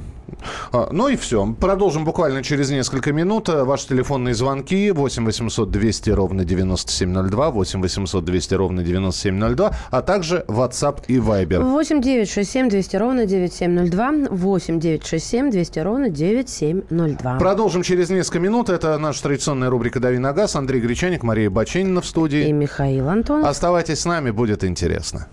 А, 0.73 0.89
ну 0.93 1.09
и 1.09 1.17
все. 1.17 1.55
Продолжим 1.61 2.05
буквально 2.05 2.43
через 2.43 2.71
несколько 2.71 3.13
минут. 3.13 3.49
Ваши 3.49 3.89
телефонные 3.89 4.35
звонки 4.35 4.91
8 4.91 5.25
800 5.25 5.71
200 5.71 6.11
ровно 6.11 6.45
9702, 6.45 7.51
8 7.51 7.83
800 7.83 8.25
200 8.25 8.55
ровно 8.55 8.83
9702, 8.83 9.73
а 9.91 10.03
также 10.03 10.45
WhatsApp 10.49 11.05
и 11.09 11.17
Viber. 11.17 11.61
8 11.63 12.01
967 12.01 12.69
200 12.69 12.97
ровно 12.97 13.27
9702, 13.27 14.13
8 14.31 14.81
967 14.81 15.51
200 15.51 15.79
ровно 15.81 16.09
9702. 16.09 17.39
Продолжим 17.39 17.83
через 17.83 18.11
несколько 18.11 18.41
минут. 18.41 18.69
Это 18.69 18.99
наша 18.99 19.23
традиционная 19.23 19.71
рубрика 19.71 20.01
«Дави 20.01 20.19
на 20.19 20.33
газ». 20.43 20.57
Андрей 20.57 20.81
Гречаник, 20.81 21.23
Мария 21.23 21.51
Баченина 21.51 22.01
в 22.01 22.07
студии. 22.07 22.49
И 22.49 22.53
Михаил 22.53 23.09
Антон. 23.09 23.45
Оставайтесь 23.45 24.01
с 24.01 24.05
нами, 24.05 24.31
будет 24.31 24.65
интересно. 24.65 25.29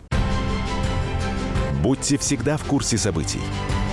Будьте 1.81 2.17
всегда 2.17 2.57
в 2.57 2.63
курсе 2.65 2.97
событий. 2.97 3.41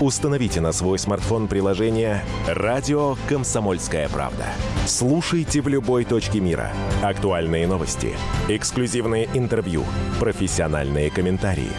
Установите 0.00 0.60
на 0.60 0.72
свой 0.72 0.98
смартфон 0.98 1.48
приложение 1.48 2.22
«Радио 2.46 3.16
Комсомольская 3.28 4.08
правда». 4.10 4.44
Слушайте 4.86 5.62
в 5.62 5.68
любой 5.68 6.04
точке 6.04 6.40
мира. 6.40 6.70
Актуальные 7.02 7.66
новости, 7.66 8.10
эксклюзивные 8.48 9.28
интервью, 9.32 9.84
профессиональные 10.20 11.10
комментарии. 11.10 11.70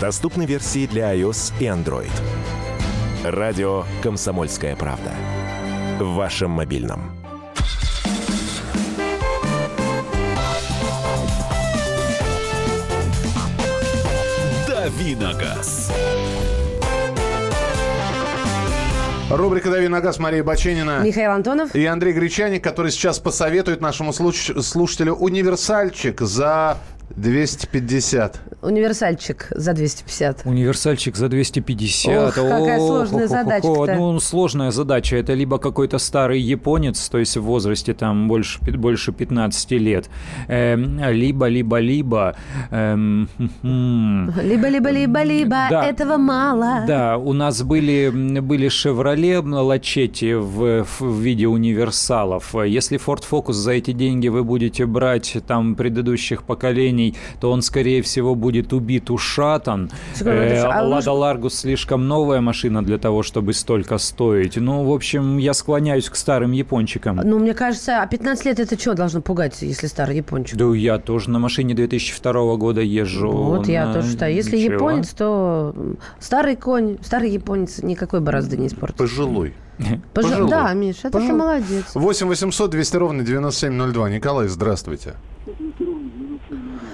Доступны 0.00 0.46
версии 0.46 0.86
для 0.86 1.14
iOS 1.14 1.52
и 1.60 1.64
Android. 1.64 2.10
«Радио 3.24 3.84
Комсомольская 4.02 4.74
правда». 4.74 5.12
В 6.00 6.14
вашем 6.14 6.52
мобильном. 6.52 7.17
«Давиногаз». 14.98 15.92
Рубрика 19.30 19.70
«Дави 19.70 19.86
на 19.86 20.00
газ» 20.00 20.18
Мария 20.18 20.42
Баченина. 20.42 21.02
Михаил 21.04 21.30
Антонов. 21.30 21.72
И 21.74 21.86
Андрей 21.86 22.12
Гречаник, 22.12 22.64
который 22.64 22.90
сейчас 22.90 23.20
посоветует 23.20 23.80
нашему 23.80 24.12
слушателю 24.12 25.14
универсальчик 25.14 26.20
за 26.20 26.78
250. 27.16 28.40
Универсальчик 28.62 29.48
за 29.50 29.72
250. 29.72 30.42
Универсальчик 30.44 31.16
за 31.16 31.28
250. 31.28 32.28
Ох, 32.28 32.34
какая 32.34 32.78
сложная 32.78 33.28
задача. 33.28 33.66
Ну, 33.66 34.20
сложная 34.20 34.70
задача. 34.70 35.16
Это 35.16 35.34
либо 35.34 35.58
какой-то 35.58 35.98
старый 35.98 36.40
японец, 36.40 37.08
то 37.08 37.18
есть 37.18 37.36
в 37.36 37.42
возрасте 37.42 37.94
там 37.94 38.28
больше, 38.28 38.60
больше 38.60 39.12
15 39.12 39.70
лет, 39.72 40.10
эм, 40.48 41.00
либо, 41.10 41.46
либо, 41.46 41.78
либо... 41.78 42.36
Эм, 42.70 43.28
либо, 43.62 44.68
либо, 44.68 44.90
либо, 44.90 45.22
либо. 45.22 45.56
Да, 45.70 45.84
этого 45.84 46.16
мало. 46.16 46.84
Да, 46.86 47.16
у 47.16 47.32
нас 47.32 47.62
были, 47.62 48.10
были 48.40 48.68
«Шевроле» 48.68 49.38
Лачетти 49.38 50.34
в, 50.34 50.84
в 50.84 51.20
виде 51.20 51.46
универсалов. 51.46 52.54
Если 52.54 52.98
Ford 52.98 53.22
Focus 53.28 53.52
за 53.52 53.72
эти 53.72 53.92
деньги 53.92 54.28
вы 54.28 54.44
будете 54.44 54.86
брать 54.86 55.36
там 55.46 55.74
предыдущих 55.74 56.42
поколений, 56.42 56.97
движений, 56.98 57.14
то 57.40 57.50
он, 57.50 57.62
скорее 57.62 58.02
всего, 58.02 58.34
будет 58.34 58.72
убит, 58.72 59.10
ушатан. 59.10 59.90
Э, 60.20 60.62
а 60.64 60.82
Лада 60.82 61.12
Ларгус 61.12 61.54
слишком 61.54 62.08
новая 62.08 62.40
машина 62.40 62.84
для 62.84 62.98
того, 62.98 63.22
чтобы 63.22 63.52
столько 63.52 63.98
стоить. 63.98 64.56
Ну, 64.56 64.84
в 64.84 64.92
общем, 64.92 65.38
я 65.38 65.54
склоняюсь 65.54 66.08
к 66.08 66.16
старым 66.16 66.52
япончикам. 66.52 67.16
Ну, 67.24 67.38
мне 67.38 67.54
кажется, 67.54 68.02
а 68.02 68.06
15 68.06 68.46
лет 68.46 68.60
это 68.60 68.78
что 68.78 68.94
должно 68.94 69.20
пугать, 69.20 69.62
если 69.62 69.86
старый 69.86 70.16
япончик? 70.16 70.56
Да 70.56 70.74
я 70.74 70.98
тоже 70.98 71.30
на 71.30 71.38
машине 71.38 71.74
2002 71.74 72.56
года 72.56 72.80
езжу. 72.80 73.30
Вот 73.30 73.66
на... 73.66 73.72
я 73.72 73.92
тоже 73.92 74.10
считаю. 74.10 74.34
Если 74.34 74.56
Ничего. 74.56 74.74
японец, 74.74 75.08
то 75.10 75.74
старый 76.20 76.56
конь, 76.56 76.98
старый 77.02 77.30
японец 77.30 77.82
никакой 77.82 78.20
борозды 78.20 78.56
не 78.56 78.66
испортит. 78.66 78.96
Пожилой. 78.96 79.54
Пожалуй. 80.14 80.50
Да, 80.50 80.72
Миш, 80.72 80.98
это 80.98 81.10
Пожалуй. 81.10 81.28
ты 81.28 81.36
молодец. 81.36 81.84
8 81.94 82.26
800 82.26 82.70
200 82.70 82.96
ровно 82.96 83.22
9702. 83.22 84.10
Николай, 84.10 84.48
здравствуйте. 84.48 85.14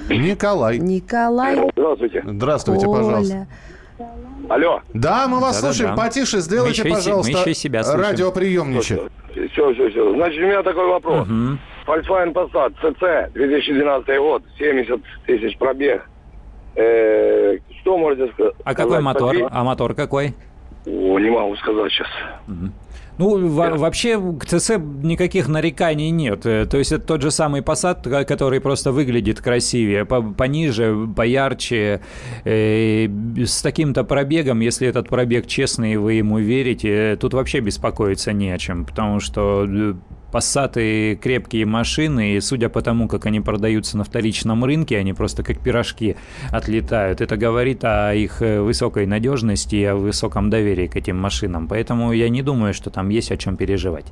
Николай. 0.08 0.78
Николай. 0.78 1.70
Здравствуйте. 1.76 2.22
Здравствуйте, 2.26 2.86
Оля. 2.86 3.02
пожалуйста. 3.02 3.46
Алло. 4.48 4.80
Да, 4.92 5.26
мы 5.28 5.40
вас 5.40 5.60
да, 5.60 5.68
слушаем. 5.68 5.90
Да, 5.90 5.96
да. 5.96 6.02
Потише 6.02 6.40
сделайте, 6.40 6.84
мы 6.84 6.90
пожалуйста, 6.90 7.32
мы 7.32 7.38
еще 7.38 7.54
себя 7.54 7.82
радиоприемничек. 7.82 9.10
Все, 9.32 9.74
все, 9.74 9.90
все. 9.90 10.14
Значит, 10.14 10.42
у 10.42 10.46
меня 10.46 10.62
такой 10.62 10.86
вопрос. 10.86 11.26
Угу. 11.26 11.58
Volkswagen 11.86 12.32
Passat 12.32 12.74
CC 12.82 13.30
2012 13.32 14.18
год, 14.18 14.42
70 14.58 15.00
тысяч 15.26 15.56
пробег. 15.58 16.02
Э, 16.76 17.56
что 17.80 17.96
можете 17.96 18.32
сказать? 18.32 18.54
А 18.64 18.74
какой 18.74 19.00
мотор? 19.00 19.34
А 19.50 19.64
мотор 19.64 19.94
какой? 19.94 20.34
О, 20.86 21.18
не 21.18 21.30
могу 21.30 21.56
сказать 21.56 21.92
сейчас. 21.92 22.08
Угу. 22.48 22.72
Ну, 23.18 23.48
во- 23.48 23.76
вообще 23.76 24.18
к 24.38 24.44
ЦЦ 24.44 24.72
никаких 25.02 25.48
нареканий 25.48 26.10
нет. 26.10 26.46
Э, 26.46 26.66
то 26.66 26.78
есть 26.78 26.92
это 26.92 27.06
тот 27.06 27.22
же 27.22 27.30
самый 27.30 27.60
Passat, 27.60 28.24
который 28.24 28.60
просто 28.60 28.92
выглядит 28.92 29.40
красивее, 29.40 30.04
пониже, 30.04 31.08
поярче, 31.14 32.00
э, 32.44 33.08
с 33.36 33.62
таким-то 33.62 34.04
пробегом, 34.04 34.60
если 34.60 34.88
этот 34.88 35.08
пробег 35.08 35.46
честный 35.46 35.94
и 35.94 35.96
вы 35.96 36.14
ему 36.14 36.38
верите, 36.38 37.16
тут 37.20 37.34
вообще 37.34 37.60
беспокоиться 37.60 38.32
не 38.32 38.50
о 38.50 38.58
чем, 38.58 38.84
потому 38.84 39.20
что 39.20 39.64
э, 39.68 39.94
Пассаты 40.34 41.14
крепкие 41.14 41.64
машины, 41.64 42.34
и 42.34 42.40
судя 42.40 42.68
по 42.68 42.82
тому, 42.82 43.06
как 43.06 43.24
они 43.24 43.40
продаются 43.40 43.96
на 43.96 44.02
вторичном 44.02 44.64
рынке, 44.64 44.98
они 44.98 45.12
просто 45.12 45.44
как 45.44 45.60
пирожки 45.60 46.16
отлетают. 46.50 47.20
Это 47.20 47.36
говорит 47.36 47.84
о 47.84 48.12
их 48.12 48.42
э, 48.42 48.60
высокой 48.60 49.06
надежности 49.06 49.76
и 49.76 49.84
о 49.84 49.94
высоком 49.94 50.50
доверии 50.50 50.88
к 50.88 50.96
этим 50.96 51.20
машинам. 51.20 51.68
Поэтому 51.68 52.12
я 52.12 52.28
не 52.28 52.42
думаю, 52.42 52.74
что 52.74 52.90
там 52.90 53.10
есть 53.10 53.30
о 53.30 53.36
чем 53.36 53.56
переживать. 53.56 54.06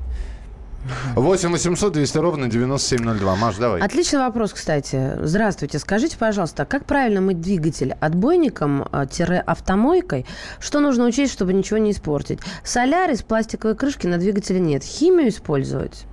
8 1.15 1.51
800 1.51 1.91
200 1.91 2.17
ровно 2.19 2.47
9702. 2.47 3.35
Маш, 3.35 3.57
давай. 3.57 3.81
Отличный 3.81 4.19
вопрос, 4.19 4.53
кстати. 4.53 5.17
Здравствуйте. 5.21 5.77
Скажите, 5.77 6.15
пожалуйста, 6.17 6.63
как 6.63 6.85
правильно 6.85 7.19
мыть 7.19 7.41
двигатель? 7.41 7.95
Отбойником-автомойкой? 7.99 10.25
А, 10.25 10.61
что 10.61 10.79
нужно 10.79 11.05
учесть, 11.05 11.33
чтобы 11.33 11.51
ничего 11.51 11.79
не 11.79 11.91
испортить? 11.91 12.39
Солярис, 12.63 13.23
пластиковой 13.23 13.75
крышки 13.75 14.07
на 14.07 14.17
двигателе 14.17 14.61
нет. 14.61 14.83
Химию 14.83 15.27
использовать? 15.27 16.05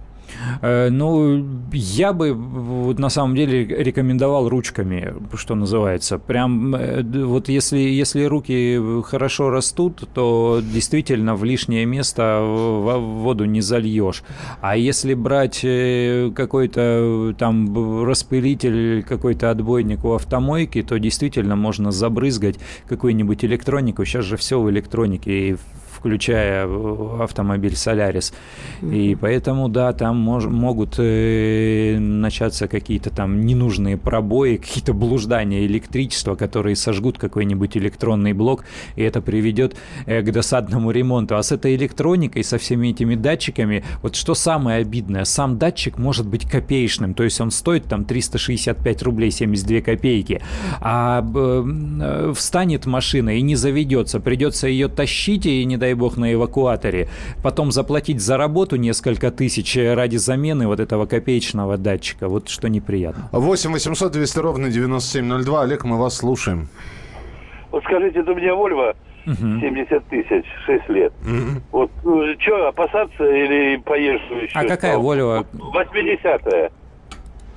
Э, 0.63 0.89
ну, 0.91 1.45
я 1.73 2.13
бы 2.13 2.33
вот 2.33 2.99
на 2.99 3.09
самом 3.09 3.37
деле 3.37 3.65
рекомендовал 3.65 4.49
ручками, 4.49 5.15
что 5.35 5.55
называется. 5.55 6.19
Прям 6.19 6.75
э, 6.75 7.03
вот 7.03 7.49
если, 7.49 7.79
если 7.79 8.25
руки 8.25 8.81
хорошо 9.05 9.51
растут, 9.51 10.09
то 10.15 10.61
действительно 10.63 11.35
в 11.35 11.45
лишнее 11.45 11.87
место 11.87 12.41
в 12.43 12.99
воду 12.99 13.45
не 13.45 13.61
зальешь. 13.61 14.23
А 14.61 14.77
если 14.77 15.15
брать 15.15 15.61
э, 15.63 16.31
какой-то 16.35 17.35
там 17.39 18.05
распылитель, 18.05 19.03
какой-то 19.03 19.51
отбойник 19.51 20.05
у 20.05 20.13
автомойки, 20.13 20.83
то 20.83 20.99
действительно 20.99 21.57
можно 21.57 21.91
забрызгать 21.91 22.57
какую-нибудь 22.89 23.45
электронику. 23.45 24.05
Сейчас 24.05 24.25
же 24.25 24.37
все 24.37 24.61
в 24.61 24.71
электронике, 24.71 25.51
и 25.51 25.57
включая 26.01 26.67
э, 26.67 27.23
автомобиль 27.23 27.77
Солярис. 27.77 28.33
И 28.83 29.17
поэтому, 29.21 29.69
да, 29.69 29.93
там 29.93 30.17
мож, 30.17 30.47
могут 30.47 30.95
э, 30.99 31.99
начаться 31.99 32.69
какие-то 32.69 33.11
там 33.11 33.43
ненужные 33.43 33.99
пробои, 33.99 34.57
какие-то 34.57 34.95
блуждания 34.95 35.67
электричества, 35.67 36.37
которые 36.37 36.75
сожгут 36.75 37.19
какой-нибудь 37.19 37.77
электронный 37.77 38.33
блок, 38.33 38.65
и 38.97 39.03
это 39.03 39.21
приведет 39.21 39.77
э, 40.07 40.23
к 40.23 40.33
досадному 40.33 40.91
ремонту. 40.91 41.37
А 41.37 41.43
с 41.43 41.53
этой 41.53 41.77
электроникой, 41.77 42.45
со 42.45 42.57
всеми 42.57 42.89
этими 42.89 43.15
датчиками, 43.15 43.85
вот 44.03 44.17
что 44.17 44.35
самое 44.35 44.81
обидное, 44.81 45.25
сам 45.25 45.59
датчик 45.59 45.99
может 45.99 46.27
быть 46.27 46.49
копеечным, 46.49 47.13
то 47.13 47.25
есть 47.25 47.41
он 47.43 47.51
стоит 47.51 47.85
там 47.85 48.07
365 48.07 49.03
рублей 49.03 49.31
72 49.31 49.83
копейки, 49.83 50.41
а 50.81 51.23
э, 51.23 52.33
встанет 52.35 52.87
машина 52.87 53.37
и 53.37 53.43
не 53.43 53.55
заведется, 53.55 54.19
придется 54.19 54.67
ее 54.67 54.89
тащить 54.89 55.45
и 55.45 55.63
не 55.67 55.77
дай 55.77 55.90
дай 55.91 55.95
бог, 55.95 56.17
на 56.17 56.33
эвакуаторе, 56.33 57.09
потом 57.43 57.73
заплатить 57.73 58.21
за 58.21 58.37
работу 58.37 58.77
несколько 58.77 59.31
тысяч 59.31 59.77
ради 59.77 60.17
замены 60.17 60.67
вот 60.69 60.79
этого 60.79 61.07
копеечного 61.07 61.77
датчика, 61.77 62.29
вот 62.29 62.49
что 62.49 62.69
неприятно. 62.69 63.29
8 63.33 63.73
800 63.73 64.13
200 64.13 64.39
ровно 64.39 64.71
9702. 64.71 65.63
Олег, 65.63 65.85
мы 65.85 65.99
вас 65.99 66.17
слушаем. 66.17 66.69
Вот 67.73 67.83
скажите, 67.85 68.21
это 68.21 68.33
у 68.33 68.35
меня 68.35 68.55
Вольво 68.55 68.95
угу. 69.27 69.61
70 69.61 70.05
тысяч, 70.07 70.45
6 70.67 70.89
лет. 70.91 71.13
Угу. 71.23 71.61
Вот 71.73 71.91
ну, 72.05 72.25
что, 72.39 72.69
опасаться 72.69 73.25
или 73.25 73.77
поезжу 73.79 74.35
еще? 74.43 74.59
А 74.59 74.65
какая 74.65 74.97
Вольво? 74.97 75.45
80-я. 75.53 76.71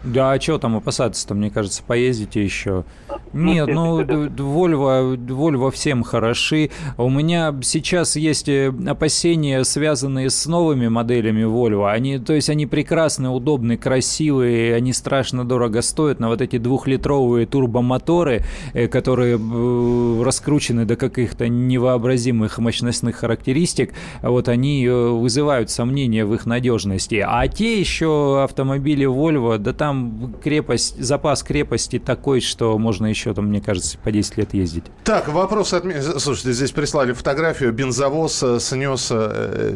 Да, 0.03 0.31
а 0.31 0.39
чего 0.39 0.57
там 0.57 0.75
опасаться-то, 0.75 1.33
мне 1.33 1.50
кажется, 1.50 1.81
поездите 1.86 2.43
еще. 2.43 2.83
Нет, 3.31 3.67
ну, 3.67 4.01
Volvo, 4.03 5.15
Volvo 5.15 5.72
всем 5.72 6.03
хороши. 6.03 6.72
У 6.98 7.10
меня 7.10 7.55
сейчас 7.62 8.17
есть 8.17 8.50
э, 8.50 8.74
опасения, 8.86 9.63
связанные 9.63 10.29
с 10.29 10.45
новыми 10.45 10.89
моделями 10.89 11.43
Volvo. 11.43 11.89
Они, 11.89 12.19
то 12.19 12.33
есть 12.33 12.50
они 12.50 12.65
прекрасные, 12.65 13.29
удобные, 13.29 13.77
красивые, 13.77 14.75
они 14.75 14.91
страшно 14.91 15.45
дорого 15.45 15.81
стоят, 15.81 16.19
но 16.19 16.27
вот 16.27 16.41
эти 16.41 16.57
двухлитровые 16.57 17.45
турбомоторы, 17.45 18.43
э, 18.74 18.88
которые 18.88 19.39
э, 19.39 20.24
раскручены 20.24 20.86
до 20.86 20.98
каких-то 20.98 21.48
невообразимых 21.48 22.60
мощностных 22.60 23.15
характеристик, 23.15 23.93
вот 24.22 24.50
они 24.50 24.88
вызывают 24.88 25.69
сомнения 25.69 26.25
в 26.25 26.33
их 26.33 26.45
надежности. 26.45 27.24
А 27.25 27.48
те 27.48 27.79
еще 27.79 28.43
автомобили 28.43 29.07
Volvo, 29.07 29.57
да 29.57 29.72
там 29.72 29.92
там 29.93 30.35
крепость, 30.41 31.01
запас 31.01 31.43
крепости 31.43 32.00
такой, 32.00 32.41
что 32.41 32.77
можно 32.77 33.05
еще, 33.05 33.33
там, 33.33 33.47
мне 33.47 33.62
кажется, 33.62 33.97
по 33.97 34.12
10 34.12 34.38
лет 34.38 34.53
ездить. 34.53 34.85
Так, 35.03 35.27
вопрос 35.29 35.73
от... 35.73 35.83
Слушайте, 36.19 36.53
здесь 36.53 36.71
прислали 36.71 37.13
фотографию. 37.13 37.71
Бензовоз 37.71 38.41
э, 38.43 38.59
снес 38.59 39.09
э, 39.12 39.75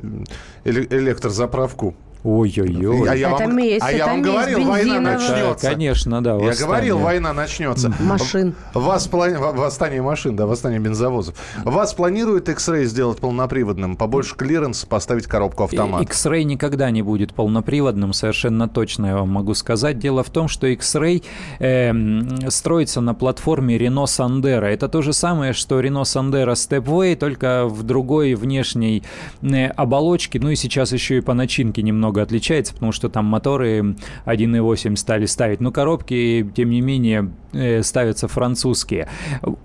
электрозаправку 0.65 1.95
Ой-ой-ой. 2.24 3.09
А 3.09 3.15
я 3.15 3.29
Это 3.31 3.43
вам, 3.45 3.55
месть, 3.57 3.83
а 3.86 3.91
я 3.91 4.07
вам 4.07 4.21
месть 4.21 4.29
говорил, 4.31 4.63
война 4.65 5.00
начнется. 5.00 5.69
Конечно, 5.69 6.21
да. 6.24 6.31
Я 6.31 6.36
восстание. 6.38 6.65
говорил, 6.67 6.97
война 7.00 7.33
начнется. 7.33 7.93
Машин. 8.00 8.55
Вас 8.74 9.07
плани... 9.07 9.36
во- 9.36 9.53
Восстание 9.53 10.01
машин, 10.01 10.36
да, 10.36 10.45
восстание 10.45 10.79
бензовозов. 10.79 11.36
Вас 11.63 11.93
планирует 11.93 12.50
X-Ray 12.50 12.86
сделать 12.86 13.19
полноприводным? 13.19 13.95
Побольше 13.95 14.36
клиренса, 14.36 14.88
поставить 14.88 15.25
коробку 15.27 15.63
автомат? 15.63 16.01
X-Ray 16.03 16.43
никогда 16.43 16.89
не 16.91 17.01
будет 17.01 17.33
полноприводным, 17.33 18.13
совершенно 18.13 18.67
точно 18.67 19.05
я 19.07 19.15
вам 19.17 19.29
могу 19.29 19.53
сказать. 19.53 20.00
Дело 20.00 20.24
в 20.24 20.29
том, 20.29 20.47
что 20.47 20.67
X-Ray 20.67 21.24
эм, 21.59 22.50
строится 22.50 23.01
на 23.01 23.13
платформе 23.13 23.77
Renault 23.77 24.05
Sandero. 24.05 24.65
Это 24.65 24.88
то 24.89 25.01
же 25.01 25.13
самое, 25.13 25.53
что 25.53 25.79
Renault 25.81 26.03
Sandero 26.03 26.53
Stepway, 26.53 27.15
только 27.15 27.65
в 27.67 27.83
другой 27.83 28.33
внешней 28.36 29.03
э, 29.41 29.67
оболочке. 29.67 30.39
Ну 30.39 30.50
и 30.50 30.55
сейчас 30.55 30.91
еще 30.91 31.17
и 31.17 31.21
по 31.21 31.33
начинке 31.33 31.81
немного 31.81 32.06
отличается, 32.21 32.73
потому 32.73 32.91
что 32.91 33.09
там 33.09 33.25
моторы 33.25 33.95
1.8 34.25 34.95
стали 34.95 35.25
ставить. 35.25 35.61
Но 35.61 35.71
коробки, 35.71 36.49
тем 36.55 36.69
не 36.69 36.81
менее, 36.81 37.31
э, 37.53 37.83
ставятся 37.83 38.27
французские. 38.27 39.07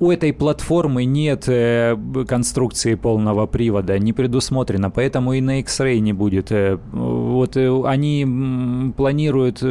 У 0.01 0.11
этой 0.11 0.33
платформы 0.33 1.05
нет 1.05 1.45
э, 1.49 1.97
конструкции 2.29 2.95
полного 2.95 3.47
привода, 3.47 3.99
не 3.99 4.13
предусмотрено, 4.13 4.91
поэтому 4.91 5.33
и 5.35 5.41
на 5.41 5.61
X-Ray 5.61 5.99
не 6.01 6.13
будет. 6.13 6.53
Э, 6.53 6.79
Вот 6.93 7.57
они 7.57 8.93
планируют 8.97 9.63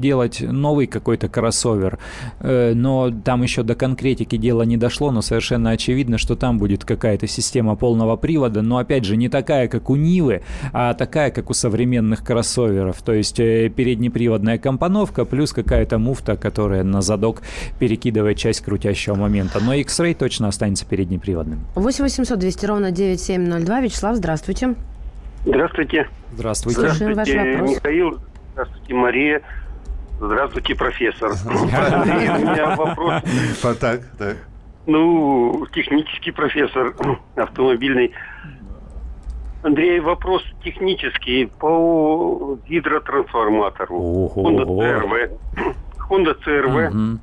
делать 0.00 0.40
новый 0.40 0.86
какой-то 0.86 1.28
кроссовер, 1.28 1.98
но 2.40 3.10
там 3.24 3.42
еще 3.42 3.62
до 3.62 3.74
конкретики 3.74 4.36
дело 4.36 4.62
не 4.62 4.76
дошло, 4.76 5.10
но 5.10 5.22
совершенно 5.22 5.70
очевидно, 5.70 6.18
что 6.18 6.36
там 6.36 6.58
будет 6.58 6.84
какая-то 6.84 7.26
система 7.26 7.76
полного 7.76 8.16
привода, 8.16 8.62
но 8.62 8.78
опять 8.78 9.04
же 9.04 9.16
не 9.16 9.28
такая, 9.28 9.68
как 9.68 9.90
у 9.90 9.96
Нивы, 9.96 10.42
а 10.72 10.94
такая, 10.94 11.30
как 11.30 11.50
у 11.50 11.54
современных 11.54 12.15
кроссоверов, 12.22 13.02
то 13.02 13.12
есть 13.12 13.38
э, 13.40 13.68
переднеприводная 13.68 14.58
компоновка 14.58 15.24
плюс 15.24 15.52
какая-то 15.52 15.98
муфта, 15.98 16.36
которая 16.36 16.82
на 16.84 17.00
задок 17.02 17.42
перекидывает 17.78 18.36
часть 18.38 18.62
крутящего 18.62 19.14
момента. 19.14 19.60
Но 19.60 19.74
X-Ray 19.74 20.14
точно 20.14 20.48
останется 20.48 20.86
переднеприводным. 20.86 21.60
8 21.74 22.04
800 22.04 22.38
200 22.38 22.66
ровно 22.66 22.90
9702. 22.90 23.80
Вячеслав, 23.80 24.16
здравствуйте. 24.16 24.74
Здравствуйте. 25.44 26.08
Здравствуйте. 26.32 26.80
Слушаем 26.80 27.14
ваш 27.14 27.28
вопрос. 27.28 27.70
Михаил. 27.70 28.18
Здравствуйте, 28.52 28.94
Мария. 28.94 29.42
Здравствуйте, 30.20 30.74
профессор. 30.74 31.30
У 31.46 31.64
меня 31.66 32.74
вопрос, 32.76 33.22
А, 33.62 33.74
Так, 33.74 34.00
так. 34.18 34.36
ну, 34.86 35.66
технический 35.74 36.30
профессор, 36.30 36.94
автомобильный. 37.36 38.12
Андрей, 39.62 40.00
вопрос 40.00 40.42
технический 40.62 41.46
по 41.58 42.58
гидротрансформатору. 42.68 43.96
Ого. 43.96 44.50
Honda 44.50 44.64
CRV. 44.64 45.30
Honda 46.08 46.36
CRV, 46.44 47.18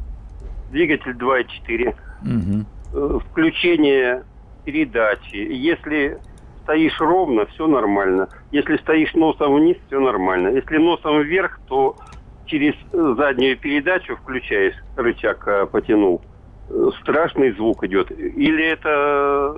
двигатель 0.71 1.11
2.4. 1.13 1.95
Мгм. 2.23 2.65
Э, 2.93 3.19
Включение 3.29 4.23
передачи. 4.65 5.35
Если 5.35 6.17
стоишь 6.63 6.99
ровно, 6.99 7.45
все 7.47 7.67
нормально. 7.67 8.29
Если 8.51 8.77
стоишь 8.77 9.13
носом 9.13 9.55
вниз, 9.55 9.77
все 9.87 9.99
нормально. 9.99 10.49
Если 10.49 10.77
носом 10.77 11.21
вверх, 11.21 11.59
то 11.67 11.97
через 12.45 12.73
заднюю 12.91 13.57
передачу 13.57 14.15
включаешь, 14.17 14.75
рычаг 14.97 15.47
э, 15.47 15.65
потянул, 15.65 16.21
э, 16.69 16.89
страшный 17.01 17.51
звук 17.51 17.83
идет. 17.83 18.11
Или 18.11 18.65
это 18.65 19.55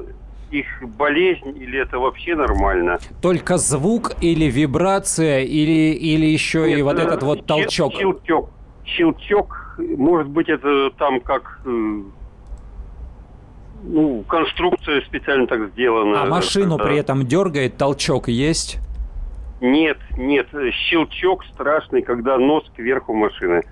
их 0.59 0.65
болезнь, 0.97 1.55
или 1.57 1.79
это 1.79 1.99
вообще 1.99 2.35
нормально. 2.35 2.99
Только 3.21 3.57
звук 3.57 4.13
или 4.21 4.45
вибрация, 4.45 5.41
или, 5.41 5.93
или 5.93 6.25
еще 6.25 6.69
и 6.71 6.75
Нет, 6.75 6.83
вот 6.83 6.99
э, 6.99 7.03
этот 7.03 7.23
вот 7.23 7.39
щел- 7.39 7.45
толчок. 7.47 7.93
Щелчок. 7.93 8.49
Щелчок. 8.85 9.75
Может 9.97 10.27
быть, 10.29 10.49
это 10.49 10.89
там 10.97 11.19
как... 11.19 11.59
э, 11.65 12.01
Ну, 13.83 14.23
конструкция 14.27 15.01
специально 15.01 15.45
так 15.47 15.69
сделана. 15.71 16.21
А 16.23 16.25
машину 16.25 16.77
при 16.77 16.97
этом 16.97 17.25
дергает, 17.27 17.77
толчок 17.77 18.27
есть? 18.29 18.79
Нет, 19.61 19.97
нет, 20.17 20.47
щелчок 20.89 21.45
страшный, 21.45 22.01
когда 22.01 22.37
нос 22.37 22.63
кверху 22.75 23.13
машины. 23.13 23.63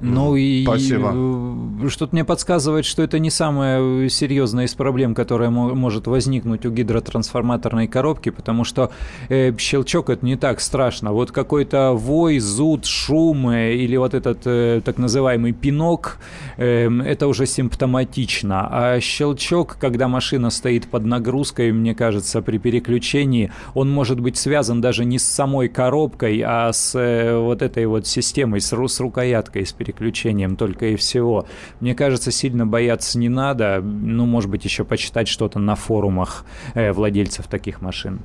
Ну 0.00 0.36
и 0.36 0.64
Спасибо. 0.64 1.12
э, 1.14 1.88
что-то 1.88 2.14
мне 2.14 2.24
подсказывает, 2.24 2.84
что 2.84 3.02
это 3.02 3.18
не 3.18 3.30
самая 3.30 4.08
серьезная 4.08 4.66
из 4.66 4.74
проблем, 4.74 5.14
которая 5.14 5.50
мо- 5.50 5.74
может 5.74 6.06
возникнуть 6.06 6.66
у 6.66 6.70
гидротрансформаторной 6.70 7.86
коробки, 7.86 8.30
потому 8.30 8.64
что 8.64 8.90
э, 9.28 9.52
щелчок 9.56 10.10
это 10.10 10.26
не 10.26 10.36
так 10.36 10.60
страшно. 10.60 11.12
Вот 11.12 11.30
какой-то 11.30 11.92
вой, 11.92 12.38
зуд, 12.38 12.86
шум 12.86 13.48
э, 13.50 13.74
или 13.74 13.96
вот 13.96 14.14
этот 14.14 14.40
э, 14.46 14.82
так 14.84 14.98
называемый 14.98 15.52
пинок, 15.52 16.18
э, 16.56 16.90
это 17.04 17.28
уже 17.28 17.46
симптоматично. 17.46 18.68
А 18.70 19.00
щелчок, 19.00 19.76
когда 19.78 20.08
машина 20.08 20.50
стоит 20.50 20.86
под 20.86 21.04
нагрузкой, 21.04 21.72
мне 21.72 21.94
кажется, 21.94 22.42
при 22.42 22.58
переключении, 22.58 23.52
он 23.74 23.90
может 23.90 24.20
быть 24.20 24.36
связан 24.36 24.80
даже 24.80 25.04
не 25.04 25.18
с 25.18 25.24
самой 25.24 25.68
коробкой, 25.68 26.42
а 26.44 26.72
с 26.72 26.98
э, 26.98 27.38
вот 27.38 27.62
этой 27.62 27.86
вот 27.86 28.06
системой, 28.06 28.60
с, 28.60 28.72
с 28.72 29.00
рукояткой, 29.00 29.64
с 29.64 29.72
переключением 29.84 30.56
только 30.56 30.86
и 30.86 30.96
всего. 30.96 31.46
Мне 31.80 31.94
кажется, 31.94 32.30
сильно 32.30 32.66
бояться 32.66 33.18
не 33.18 33.28
надо. 33.28 33.80
Ну, 33.82 34.26
может 34.26 34.50
быть, 34.50 34.64
еще 34.64 34.84
почитать 34.84 35.28
что-то 35.28 35.58
на 35.58 35.74
форумах 35.74 36.44
э, 36.74 36.92
владельцев 36.92 37.46
таких 37.46 37.82
машин. 37.82 38.20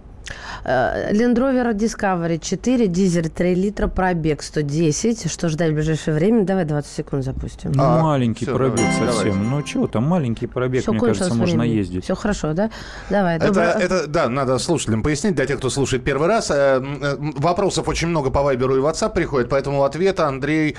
Э, 0.64 1.12
Land 1.14 1.36
Rover 1.36 1.74
Discovery 1.74 2.40
4, 2.40 2.88
дизель 2.88 3.30
3 3.30 3.56
литра, 3.56 3.88
пробег 3.88 4.42
110. 4.44 5.32
Что 5.32 5.50
ждать 5.50 5.72
в 5.72 5.74
ближайшее 5.76 6.14
время? 6.16 6.44
Давай 6.44 6.66
20 6.66 6.92
секунд 6.92 7.24
запустим. 7.24 7.72
А, 7.78 8.02
маленький 8.02 8.46
всё, 8.46 8.56
пробег 8.56 8.78
давайте, 8.78 9.00
совсем. 9.06 9.32
давайте. 9.34 9.50
Ну, 9.50 9.62
чего 9.64 9.88
там, 9.88 10.04
маленький 10.04 10.48
пробег, 10.48 10.82
Всё 10.84 10.92
мне 10.92 11.00
кажется, 11.02 11.34
можно 11.34 11.62
время. 11.64 11.76
ездить. 11.80 12.04
Все 12.04 12.16
хорошо, 12.16 12.54
да? 12.54 12.70
Давай. 13.10 13.38
Это, 13.38 13.48
добро- 13.48 13.80
это, 13.80 14.08
да, 14.08 14.30
надо 14.30 14.58
слушателям 14.60 15.04
пояснить, 15.04 15.36
для 15.36 15.46
тех, 15.46 15.58
кто 15.58 15.70
слушает 15.70 16.04
первый 16.04 16.28
раз. 16.28 16.52
Э, 16.52 16.82
э, 16.82 17.16
Вопросов 17.38 17.88
очень 17.88 18.08
много 18.10 18.30
по 18.30 18.42
Вайберу 18.44 18.76
и 18.78 18.80
WhatsApp 18.80 19.14
приходит, 19.14 19.50
поэтому 19.50 19.84
ответа 19.84 20.28
Андрей 20.28 20.76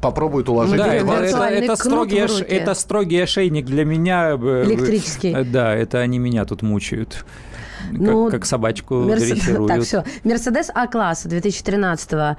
попробует 0.00 0.48
уложить. 0.48 0.76
Да, 0.76 0.94
это, 0.94 1.04
20. 1.04 1.34
это- 1.34 1.44
это 1.44 1.76
строгий, 1.76 2.18
ош- 2.20 2.42
это 2.42 2.74
строгий 2.74 3.20
ошейник 3.20 3.66
для 3.66 3.84
меня. 3.84 4.32
Электрический. 4.34 5.34
Да, 5.44 5.74
это 5.74 5.98
они 5.98 6.18
меня 6.18 6.44
тут 6.44 6.62
мучают. 6.62 7.24
Как, 7.90 8.00
Ну, 8.00 8.30
как 8.30 8.44
собачку 8.46 8.94
Мерс- 8.94 9.18
дрессируют. 9.20 9.68
Так, 9.68 9.82
все. 9.82 10.04
Мерседес 10.24 10.70
А-класса 10.74 11.28
2013 11.28 12.36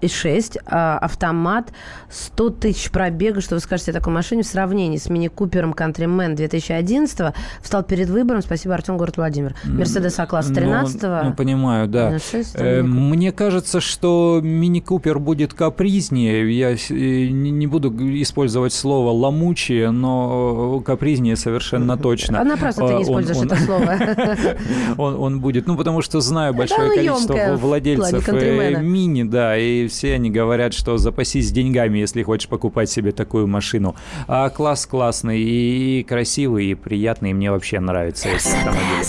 1,6, 0.00 0.58
а, 0.66 0.98
автомат, 0.98 1.72
100 2.10 2.50
тысяч 2.50 2.90
пробега. 2.90 3.40
Что 3.40 3.54
вы 3.56 3.60
скажете 3.60 3.90
о 3.90 3.94
такой 3.94 4.12
машине 4.12 4.42
в 4.42 4.46
сравнении 4.46 4.96
с 4.98 5.08
мини-купером 5.08 5.72
Countryman 5.72 6.34
2011 6.34 7.34
встал 7.62 7.82
перед 7.82 8.08
выбором. 8.08 8.42
Спасибо, 8.42 8.74
Артем, 8.74 8.96
город 8.96 9.16
Владимир. 9.16 9.54
Мерседес 9.64 10.18
А-класса 10.18 10.52
13 10.54 11.02
Ну, 11.02 11.22
ну, 11.24 11.32
понимаю, 11.34 11.88
да. 11.88 12.10
1,6, 12.10 12.54
Э, 12.54 12.82
Мини 12.82 12.88
Купер. 12.88 13.04
Мне 13.14 13.32
кажется, 13.32 13.80
что 13.80 14.40
Мини 14.42 14.80
Купер 14.80 15.18
будет 15.18 15.54
капризнее. 15.54 16.56
Я 16.56 16.72
э, 16.72 17.28
не 17.28 17.66
буду 17.66 17.90
использовать 18.22 18.72
слово 18.72 19.10
ломучие, 19.10 19.90
но 19.90 20.80
капризнее 20.80 21.36
совершенно 21.36 21.96
точно. 21.96 22.40
А 22.40 22.44
напрасно 22.44 22.86
ты 22.86 22.92
А, 22.94 22.96
не 22.98 23.04
он- 23.04 23.22
используешь 23.22 23.38
он- 23.38 23.46
это 23.46 23.56
слово. 23.56 23.98
Он, 24.98 25.14
он 25.20 25.40
будет, 25.40 25.66
ну 25.66 25.76
потому 25.76 26.02
что 26.02 26.20
знаю 26.20 26.54
большое 26.54 26.90
количество 26.94 27.56
владельцев 27.56 28.28
э, 28.28 28.80
мини, 28.82 29.22
да, 29.24 29.56
и 29.56 29.88
все 29.94 30.14
они 30.14 30.30
говорят, 30.30 30.74
что 30.74 30.96
запасись 30.98 31.50
деньгами, 31.52 31.98
если 31.98 32.22
хочешь 32.22 32.48
покупать 32.48 32.90
себе 32.90 33.12
такую 33.12 33.46
машину. 33.46 33.94
А 34.28 34.48
класс 34.50 34.86
классный 34.86 35.40
и 35.40 36.02
красивый, 36.02 36.66
и 36.66 36.74
приятный, 36.74 37.30
и 37.30 37.34
мне 37.34 37.50
вообще 37.50 37.80
нравится 37.80 38.28
этот 38.28 38.46
автомобиль. 38.46 39.06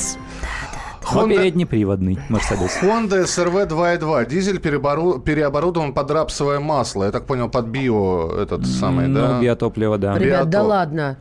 Но 1.14 1.22
Honda- 1.28 1.38
переднеприводный 1.38 2.18
Мерседес. 2.30 2.80
Honda 2.82 3.24
SRV 3.26 3.68
2.2. 3.70 4.26
Дизель 4.28 4.58
перебору- 4.58 5.20
переоборудован 5.22 5.94
под 5.94 6.10
рапсовое 6.10 6.60
масло. 6.60 7.04
Я 7.04 7.12
так 7.12 7.26
понял, 7.26 7.48
под 7.48 7.68
био 7.68 8.42
этот 8.42 8.66
самый, 8.66 9.08
Ну, 9.08 9.20
да? 9.20 9.40
биотопливо, 9.40 9.98
да. 10.00 10.18
Ребят, 10.18 10.50
да 10.50 10.60
Биотоп. 10.60 10.70
ладно. 10.70 11.18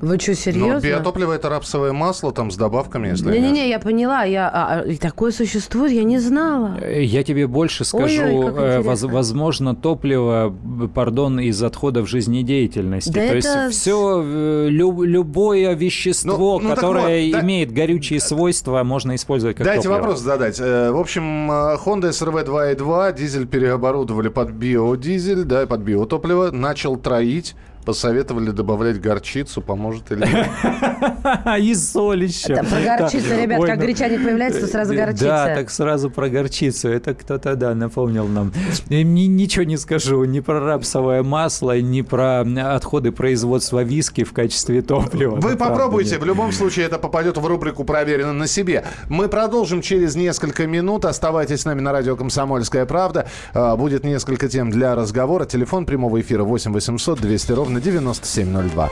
Вы 0.00 0.18
что, 0.18 0.30
Ну, 0.32 0.36
серьезно? 0.36 0.86
биотопливо 0.86 1.32
это 1.32 1.48
рапсовое 1.48 1.92
масло, 1.92 2.32
там 2.32 2.50
с 2.50 2.56
добавками, 2.56 3.08
если 3.08 3.32
я 3.34 3.40
Не-не-не, 3.40 3.68
я 3.68 3.78
поняла. 3.78 4.24
Я, 4.24 4.48
а, 4.48 4.80
а, 4.80 4.82
и 4.86 4.96
такое 4.96 5.32
существует, 5.32 5.92
я 5.92 6.04
не 6.04 6.18
знала. 6.18 6.78
Э, 6.80 7.02
Я 7.02 7.22
тебе 7.24 7.46
больше 7.46 7.84
скажу, 7.84 8.22
Ой-ой, 8.22 8.52
э, 8.56 8.80
воз- 8.80 9.02
возможно, 9.02 9.74
топливо, 9.74 10.54
пардон, 10.94 11.40
из 11.40 11.62
отходов 11.62 12.08
жизнедеятельности. 12.08 13.08
Да 13.10 13.20
То 13.20 13.26
это 13.26 13.36
есть 13.66 13.78
все, 13.78 14.68
любое 14.68 15.74
вещество, 15.74 16.58
Ну, 16.60 16.68
ну 16.68 16.74
которое 16.74 17.24
вот, 17.24 17.32
да- 17.32 17.40
имеет 17.40 17.72
горючие 17.72 18.20
свойства, 18.20 18.82
можно 18.84 19.14
использовать 19.14 19.56
как 19.56 19.66
Дайте 19.66 19.82
топливо. 19.84 19.98
вопрос 20.00 20.20
задать. 20.20 20.58
Э, 20.60 20.90
В 20.92 20.98
общем, 20.98 21.50
э, 21.50 21.76
Honda 21.84 22.10
SRV 22.10 22.44
2.2, 22.44 23.12
дизель 23.12 23.46
переоборудовали 23.46 24.28
под 24.28 24.50
биодизель, 24.50 25.44
да, 25.44 25.66
под 25.66 25.80
биотопливо, 25.80 26.50
начал 26.50 26.96
троить. 26.96 27.54
Посоветовали 27.88 28.50
добавлять 28.50 29.00
горчицу, 29.00 29.62
поможет 29.62 30.12
или 30.12 30.20
нет? 30.20 30.50
И 31.58 31.74
соль 31.74 32.24
еще. 32.24 32.52
Это 32.52 32.64
про 32.64 32.80
горчицу, 32.82 33.34
ребят, 33.34 33.64
как 33.64 33.76
ну, 33.78 33.82
гречаник 33.82 34.22
появляется, 34.22 34.60
то 34.60 34.66
сразу 34.66 34.94
горчица. 34.94 35.24
Да, 35.24 35.54
так 35.54 35.70
сразу 35.70 36.10
про 36.10 36.28
горчицу. 36.28 36.90
Это 36.90 37.14
кто-то, 37.14 37.56
да, 37.56 37.74
напомнил 37.74 38.28
нам. 38.28 38.52
Ничего 38.90 39.64
не 39.64 39.78
скажу 39.78 40.22
ни 40.24 40.40
про 40.40 40.60
рапсовое 40.60 41.22
масло, 41.22 41.80
ни 41.80 42.02
про 42.02 42.42
отходы 42.74 43.10
производства 43.10 43.82
виски 43.82 44.22
в 44.22 44.34
качестве 44.34 44.82
топлива. 44.82 45.36
Вы 45.36 45.56
попробуйте, 45.56 46.18
в 46.18 46.26
любом 46.26 46.52
случае 46.52 46.84
это 46.84 46.98
попадет 46.98 47.38
в 47.38 47.46
рубрику 47.46 47.84
«Проверено 47.84 48.34
на 48.34 48.46
себе». 48.46 48.84
Мы 49.08 49.28
продолжим 49.28 49.80
через 49.80 50.14
несколько 50.14 50.66
минут. 50.66 51.06
Оставайтесь 51.06 51.62
с 51.62 51.64
нами 51.64 51.80
на 51.80 51.92
радио 51.92 52.16
«Комсомольская 52.16 52.84
правда». 52.84 53.28
А, 53.54 53.76
будет 53.76 54.04
несколько 54.04 54.46
тем 54.50 54.70
для 54.70 54.94
разговора. 54.94 55.46
Телефон 55.46 55.86
прямого 55.86 56.20
эфира 56.20 56.44
8 56.44 56.70
800 56.70 57.18
200 57.18 57.52
ровно 57.52 57.77
9702. 57.80 58.90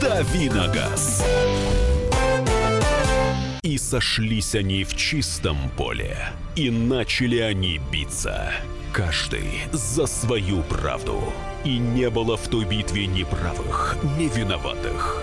Давиногаз. 0.00 1.24
И 3.62 3.78
сошлись 3.78 4.54
они 4.54 4.84
в 4.84 4.96
чистом 4.96 5.70
поле, 5.76 6.16
и 6.56 6.70
начали 6.70 7.38
они 7.38 7.80
биться. 7.90 8.52
Каждый 8.92 9.62
за 9.72 10.06
свою 10.06 10.62
правду. 10.62 11.22
И 11.64 11.78
не 11.78 12.08
было 12.10 12.36
в 12.36 12.48
той 12.48 12.64
битве 12.64 13.06
ни 13.06 13.24
правых, 13.24 13.96
ни 14.18 14.28
виноватых. 14.28 15.22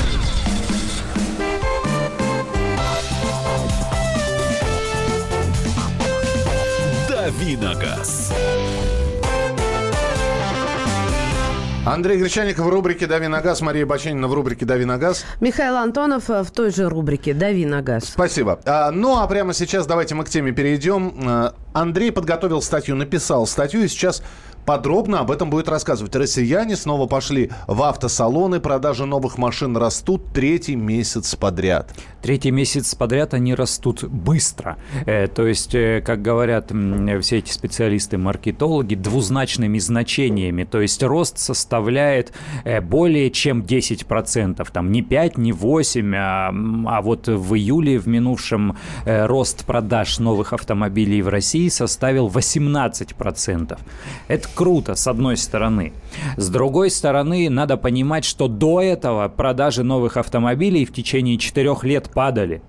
Давиногаз. 7.21 8.33
Андрей 11.85 12.17
Гречаников 12.17 12.65
в 12.65 12.69
рубрике 12.69 13.05
«Дави 13.05 13.27
на 13.27 13.41
газ», 13.41 13.61
Мария 13.61 13.85
Баченина 13.85 14.27
в 14.27 14.33
рубрике 14.33 14.65
«Дави 14.65 14.85
на 14.85 14.97
газ». 14.97 15.23
Михаил 15.39 15.77
Антонов 15.77 16.29
в 16.29 16.49
той 16.51 16.71
же 16.71 16.89
рубрике 16.89 17.35
«Дави 17.35 17.65
на 17.65 17.83
газ». 17.83 18.05
Спасибо. 18.05 18.59
А, 18.65 18.89
ну, 18.89 19.19
а 19.19 19.27
прямо 19.27 19.53
сейчас 19.53 19.85
давайте 19.85 20.15
мы 20.15 20.23
к 20.23 20.29
теме 20.29 20.51
перейдем. 20.51 21.13
А, 21.23 21.53
Андрей 21.73 22.11
подготовил 22.11 22.59
статью, 22.59 22.95
написал 22.95 23.45
статью, 23.45 23.83
и 23.83 23.87
сейчас 23.87 24.23
подробно 24.65 25.19
об 25.19 25.29
этом 25.29 25.51
будет 25.51 25.69
рассказывать. 25.69 26.15
Россияне 26.15 26.75
снова 26.75 27.05
пошли 27.05 27.51
в 27.67 27.83
автосалоны, 27.83 28.59
продажи 28.59 29.05
новых 29.05 29.37
машин 29.37 29.77
растут 29.77 30.33
третий 30.33 30.75
месяц 30.75 31.35
подряд. 31.35 31.91
Третий 32.21 32.51
месяц 32.51 32.93
подряд 32.93 33.33
они 33.33 33.55
растут 33.55 34.03
быстро. 34.03 34.77
Э, 35.07 35.27
то 35.27 35.47
есть, 35.47 35.73
э, 35.73 36.01
как 36.05 36.21
говорят 36.21 36.71
все 37.21 37.39
эти 37.39 37.51
специалисты-маркетологи, 37.51 38.93
двузначными 38.93 39.79
значениями. 39.79 40.63
То 40.63 40.81
есть 40.81 41.01
рост 41.01 41.39
составляет 41.39 42.31
э, 42.63 42.79
более 42.79 43.31
чем 43.31 43.61
10%. 43.61 44.67
Там 44.71 44.91
не 44.91 45.01
5, 45.01 45.37
не 45.37 45.51
8, 45.51 46.15
а, 46.15 46.53
а 46.85 47.01
вот 47.01 47.27
в 47.27 47.55
июле 47.55 47.97
в 47.97 48.07
минувшем 48.07 48.77
рост 49.05 49.65
продаж 49.65 50.19
новых 50.19 50.53
автомобилей 50.53 51.21
в 51.21 51.27
России 51.27 51.69
составил 51.69 52.27
18%. 52.27 53.79
Это 54.27 54.47
круто, 54.53 54.95
с 54.95 55.07
одной 55.07 55.37
стороны. 55.37 55.93
С 56.37 56.49
другой 56.49 56.91
стороны, 56.91 57.49
надо 57.49 57.77
понимать, 57.77 58.25
что 58.25 58.47
до 58.47 58.81
этого 58.81 59.27
продажи 59.29 59.83
новых 59.83 60.17
автомобилей 60.17 60.85
в 60.85 60.93
течение 60.93 61.37
четырех 61.37 61.83
лет 61.83 62.10
падали. 62.13 62.61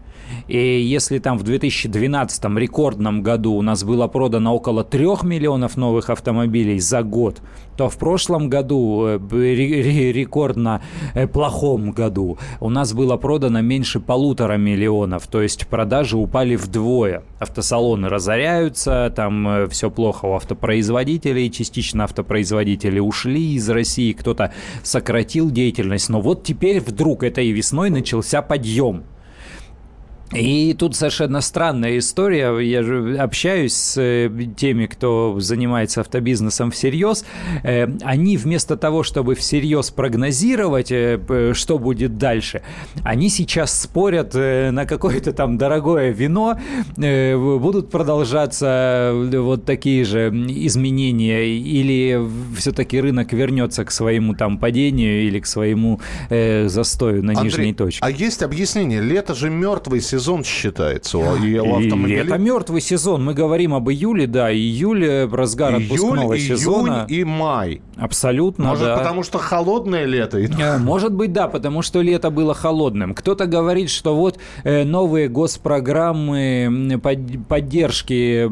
И 0.49 0.59
если 0.59 1.19
там 1.19 1.39
в 1.39 1.43
2012 1.43 2.45
рекордном 2.57 3.23
году 3.23 3.55
у 3.55 3.63
нас 3.63 3.85
было 3.85 4.07
продано 4.09 4.55
около 4.55 4.85
3 4.85 5.07
миллионов 5.23 5.77
новых 5.77 6.11
автомобилей 6.11 6.79
за 6.81 7.03
год, 7.03 7.41
то 7.77 7.89
в 7.89 7.97
прошлом 7.97 8.49
году, 8.49 9.07
э, 9.07 9.19
рекордно 10.13 10.83
э, 11.15 11.27
плохом 11.27 11.93
году, 11.93 12.39
у 12.61 12.69
нас 12.69 12.93
было 12.93 13.17
продано 13.17 13.61
меньше 13.63 14.01
полутора 14.01 14.57
миллионов. 14.57 15.27
То 15.27 15.43
есть 15.43 15.67
продажи 15.67 16.17
упали 16.17 16.57
вдвое. 16.57 17.23
Автосалоны 17.39 18.09
разоряются, 18.09 19.13
там 19.15 19.49
э, 19.49 19.69
все 19.69 19.91
плохо 19.91 20.27
у 20.27 20.35
автопроизводителей, 20.35 21.51
частично 21.51 22.05
автопроизводители 22.05 22.99
ушли 22.99 23.55
из 23.55 23.69
России, 23.71 24.13
кто-то 24.13 24.53
сократил 24.83 25.51
деятельность. 25.51 26.09
Но 26.09 26.21
вот 26.21 26.45
теперь 26.45 26.81
вдруг 26.81 27.23
этой 27.23 27.51
весной 27.51 27.91
начался 27.91 28.43
подъем. 28.43 29.05
И 30.35 30.75
тут 30.75 30.97
совершенно 30.97 31.41
странная 31.41 31.99
история. 31.99 32.59
Я 32.59 32.83
же 32.83 33.17
общаюсь 33.19 33.75
с 33.75 34.01
э, 34.01 34.31
теми, 34.57 34.87
кто 34.87 35.39
занимается 35.41 36.01
автобизнесом 36.01 36.71
всерьез. 36.71 37.25
Э, 37.63 37.87
они 38.03 38.37
вместо 38.37 38.77
того, 38.77 39.03
чтобы 39.03 39.35
всерьез 39.35 39.91
прогнозировать, 39.91 40.91
э, 40.91 41.53
что 41.55 41.79
будет 41.79 42.17
дальше, 42.17 42.63
они 43.05 43.29
сейчас 43.29 43.79
спорят 43.79 44.35
на 44.35 44.87
какое-то 44.87 45.33
там 45.33 45.59
дорогое 45.59 46.11
вино. 46.11 46.59
Будут 46.97 47.91
продолжаться 47.91 49.13
вот 49.15 49.65
такие 49.65 50.05
же 50.05 50.29
изменения 50.29 51.47
или 51.47 52.21
все-таки 52.57 53.01
рынок 53.01 53.33
вернется 53.33 53.85
к 53.85 53.91
своему 53.91 54.35
там 54.35 54.59
падению 54.59 55.27
или 55.27 55.41
к 55.41 55.47
своему 55.47 56.01
застою 56.31 57.23
на 57.23 57.33
Андрей, 57.33 57.45
нижней 57.45 57.75
точке. 57.75 58.01
А 58.03 58.11
есть 58.11 58.43
объяснение? 58.43 59.01
Лето 59.01 59.35
же 59.35 59.51
мертвый 59.51 60.01
сезон 60.01 60.22
сезон 60.23 60.45
считается 60.45 61.19
и 61.19 61.59
у 61.59 61.77
автомобилей. 61.77 62.21
Это 62.21 62.39
мертвый 62.39 62.81
сезон. 62.81 63.25
Мы 63.25 63.35
говорим 63.35 63.75
об 63.75 63.91
июле, 63.91 64.27
да, 64.27 64.53
июль, 64.53 65.29
разгар 65.31 65.75
Июль, 65.75 65.85
отпускного 65.85 66.37
июнь 66.39 66.49
сезона. 66.59 67.07
и 67.09 67.25
май. 67.25 67.83
Абсолютно, 67.97 68.69
Может, 68.69 68.85
да. 68.85 68.97
потому 68.97 69.23
что 69.23 69.39
холодное 69.39 70.05
лето? 70.07 70.39
Э, 70.39 70.79
может 70.81 71.13
быть, 71.13 71.33
да, 71.33 71.49
потому 71.49 71.83
что 71.83 72.01
лето 72.01 72.31
было 72.31 72.55
холодным. 72.55 73.15
Кто-то 73.15 73.47
говорит, 73.47 73.91
что 73.91 74.17
вот 74.17 74.39
э, 74.65 74.85
новые 74.85 75.29
госпрограммы 75.29 77.01
поддержки 77.49 78.49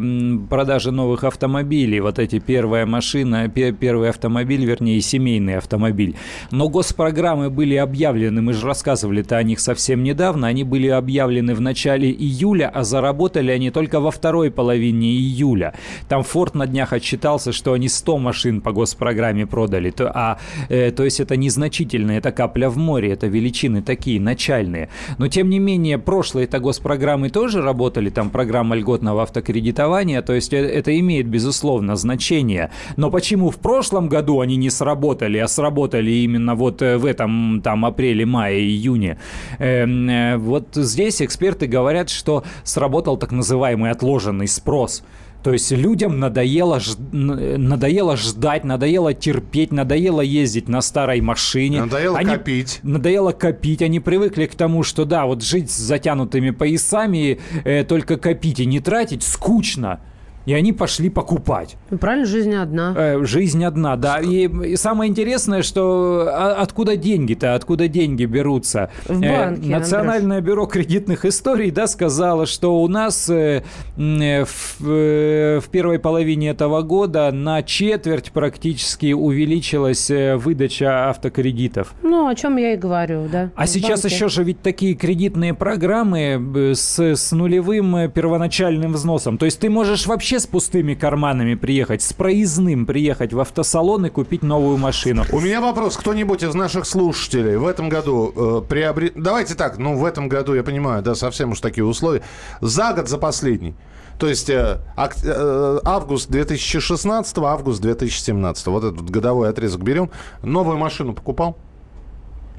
продажи 0.49 0.91
новых 0.91 1.25
автомобилей, 1.25 2.01
вот 2.01 2.19
эти 2.19 2.39
первая 2.39 2.87
машина, 2.87 3.49
первый 3.49 4.11
автомобиль, 4.11 4.65
вернее, 4.65 5.01
семейный 5.01 5.57
автомобиль. 5.57 6.17
Но 6.51 6.69
госпрограммы 6.69 7.51
были 7.51 7.77
объявлены, 7.77 8.43
мы 8.43 8.53
же 8.53 8.67
рассказывали-то 8.67 9.37
о 9.37 9.43
них 9.43 9.61
совсем 9.61 10.03
недавно, 10.03 10.49
они 10.49 10.65
были 10.65 10.89
объявлены 10.89 11.55
в 11.55 11.60
начале 11.61 12.11
июля, 12.11 12.71
а 12.73 12.85
заработали 12.85 13.51
они 13.51 13.71
только 13.71 14.01
во 14.01 14.11
второй 14.11 14.51
половине 14.51 15.09
июля. 15.09 15.75
Там 16.09 16.23
Форд 16.23 16.55
на 16.55 16.67
днях 16.67 16.93
отчитался, 16.93 17.53
что 17.53 17.73
они 17.73 17.89
100 17.89 18.19
машин 18.19 18.61
по 18.61 18.73
госпрограмме 18.73 19.47
продали. 19.47 19.91
То, 19.91 20.11
а, 20.15 20.39
э, 20.69 20.91
то 20.91 21.05
есть 21.05 21.21
это 21.21 21.37
незначительно, 21.37 22.13
это 22.13 22.33
капля 22.33 22.69
в 22.69 22.77
море, 22.77 23.13
это 23.13 23.27
величины 23.27 23.83
такие 23.83 24.21
начальные. 24.21 24.89
Но 25.19 25.29
тем 25.29 25.51
не 25.51 25.59
менее, 25.59 25.99
прошлые-то 25.99 26.59
госпрограммы 26.59 27.31
тоже 27.31 27.63
работали, 27.63 28.11
там 28.11 28.31
программа 28.31 28.77
льготного 28.77 29.23
автокредитования, 29.23 30.23
то 30.23 30.33
есть 30.33 30.53
э, 30.53 30.59
это 30.59 30.99
имеет, 30.99 31.27
безусловно, 31.27 31.97
значение. 31.97 32.71
Но 32.97 33.11
почему 33.11 33.51
в 33.51 33.57
прошлом 33.57 34.09
году 34.09 34.41
они 34.41 34.57
не 34.57 34.71
сработали, 34.71 35.39
а 35.39 35.49
сработали 35.49 36.11
именно 36.11 36.55
вот 36.55 36.83
э, 36.83 36.97
в 36.97 37.05
этом 37.05 37.61
там 37.63 37.85
апреле, 37.85 38.27
мае, 38.27 38.61
июне? 38.61 39.19
Эм, 39.59 40.09
э, 40.09 40.37
вот 40.37 40.69
здесь 40.75 41.23
эксперты 41.23 41.50
эксперты 41.51 41.67
говорят, 41.67 42.11
что 42.11 42.45
сработал 42.65 43.17
так 43.17 43.33
называемый 43.33 43.91
отложенный 43.91 44.47
спрос. 44.47 45.03
То 45.43 45.53
есть 45.53 45.73
людям 45.73 46.21
надоело, 46.21 46.81
надоело 47.13 48.17
ждать, 48.17 48.63
надоело 48.63 49.15
терпеть, 49.15 49.73
надоело 49.73 50.21
ездить 50.21 50.69
на 50.69 50.83
старой 50.83 51.23
машине. 51.23 51.81
Надоело 51.81 52.19
они, 52.19 52.31
копить. 52.31 52.81
Надоело 52.83 53.33
копить. 53.33 53.81
Они 53.81 54.01
привыкли 54.01 54.45
к 54.45 54.55
тому, 54.55 54.83
что 54.83 55.07
да, 55.07 55.25
вот 55.25 55.43
жить 55.43 55.71
с 55.71 55.79
затянутыми 55.79 56.51
поясами, 56.51 57.41
э, 57.65 57.85
только 57.85 58.19
копить 58.19 58.61
и 58.61 58.67
не 58.67 58.81
тратить 58.81 59.23
скучно. 59.23 60.01
И 60.47 60.55
они 60.55 60.73
пошли 60.73 61.11
покупать. 61.11 61.77
Правильно, 62.01 62.27
жизнь 62.27 62.55
одна. 62.55 62.95
Э, 62.97 63.25
жизнь 63.25 63.65
одна, 63.65 63.97
да. 63.97 64.21
И, 64.21 64.49
и 64.49 64.77
самое 64.77 65.11
интересное, 65.11 65.63
что 65.63 66.29
а, 66.29 66.55
откуда 66.61 66.97
деньги-то, 66.97 67.55
откуда 67.55 67.89
деньги 67.89 68.25
берутся? 68.25 68.91
В 69.07 69.21
банке, 69.21 69.69
э, 69.69 69.71
Национальное 69.71 70.39
Андрюш. 70.39 70.55
бюро 70.55 70.67
кредитных 70.67 71.25
историй, 71.25 71.71
да, 71.71 71.87
сказало, 71.87 72.47
что 72.47 72.81
у 72.81 72.89
нас 72.89 73.29
э, 73.29 73.63
э, 73.97 74.45
в, 74.45 74.89
э, 74.89 75.61
в 75.61 75.69
первой 75.69 75.99
половине 75.99 76.51
этого 76.51 76.83
года 76.83 77.31
на 77.33 77.63
четверть 77.63 78.33
практически 78.33 79.13
увеличилась 79.13 80.11
э, 80.11 80.37
выдача 80.37 81.11
автокредитов. 81.11 81.95
Ну, 82.03 82.27
о 82.27 82.35
чем 82.35 82.57
я 82.57 82.75
и 82.75 82.77
говорю, 82.77 83.29
да. 83.31 83.51
А 83.55 83.67
сейчас 83.67 84.03
банке. 84.03 84.15
еще 84.15 84.29
же 84.29 84.45
ведь 84.45 84.63
такие 84.63 84.95
кредитные 84.95 85.55
программы 85.55 86.41
э, 86.55 86.75
с, 86.75 86.99
с 86.99 87.33
нулевым 87.33 87.97
э, 87.97 88.09
первоначальным 88.09 88.93
взносом. 88.95 89.39
То 89.39 89.45
есть 89.45 89.61
ты 89.61 89.69
можешь 89.69 90.07
вообще 90.07 90.30
с 90.39 90.47
пустыми 90.47 90.95
карманами 90.95 91.55
приехать, 91.55 92.03
с 92.03 92.13
проездным 92.13 92.87
приехать 92.87 93.33
в 93.33 93.41
автосалон 93.41 94.07
и 94.07 94.11
купить 94.11 94.43
новую 94.43 94.77
машину. 94.77 95.25
У 95.33 95.41
меня 95.41 95.61
вопрос. 95.61 95.97
Кто-нибудь 95.97 96.43
из 96.43 96.55
наших 96.55 96.87
слушателей 96.87 97.57
в 97.57 97.67
этом 97.67 97.89
году 97.89 98.33
э, 98.35 98.69
приобрет... 98.69 99.15
Давайте 99.17 99.55
так, 99.55 99.79
ну, 99.79 99.97
в 99.97 100.05
этом 100.05 100.29
году, 100.29 100.55
я 100.55 100.63
понимаю, 100.63 101.03
да, 101.03 101.15
совсем 101.15 101.53
уж 101.53 101.61
такие 101.61 101.85
условия. 101.85 102.23
За 102.61 102.93
год, 102.93 103.09
за 103.09 103.19
последний. 103.19 103.75
То 104.19 104.29
есть 104.29 104.51
э, 104.51 104.79
э, 104.97 105.81
август 105.85 106.29
2016, 106.31 107.39
август 107.39 107.81
2017. 107.81 108.67
Вот 108.67 108.85
этот 108.85 109.09
годовой 109.09 109.49
отрезок 109.49 109.83
берем. 109.83 110.11
Новую 110.43 110.77
машину 110.77 111.15
покупал? 111.15 111.57